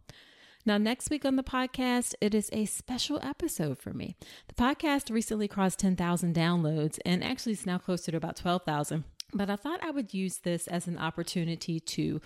[0.66, 4.16] Now, next week on the podcast, it is a special episode for me.
[4.48, 9.04] The podcast recently crossed 10,000 downloads and actually it's now closer to about 12,000.
[9.32, 12.20] But I thought I would use this as an opportunity to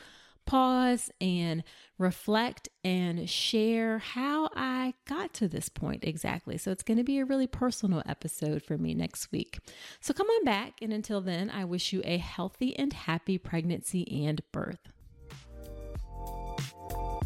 [0.46, 1.62] pause and
[1.98, 6.56] reflect and share how I got to this point exactly.
[6.56, 9.58] So it's going to be a really personal episode for me next week.
[10.00, 10.80] So come on back.
[10.80, 14.88] And until then, I wish you a healthy and happy pregnancy and birth.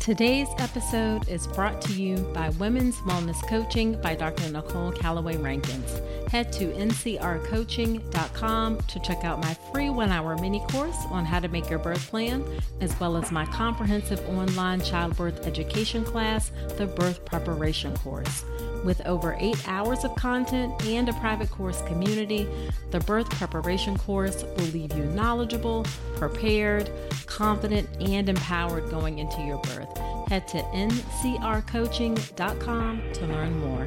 [0.04, 4.52] Today's episode is brought to you by Women's Wellness Coaching by Dr.
[4.52, 5.98] Nicole Calloway Rankins.
[6.34, 11.46] Head to ncrcoaching.com to check out my free one hour mini course on how to
[11.46, 12.44] make your birth plan,
[12.80, 18.44] as well as my comprehensive online childbirth education class, the Birth Preparation Course.
[18.84, 22.48] With over eight hours of content and a private course community,
[22.90, 26.90] the birth preparation course will leave you knowledgeable, prepared,
[27.26, 29.96] confident, and empowered going into your birth.
[30.26, 33.86] Head to ncrcoaching.com to learn more.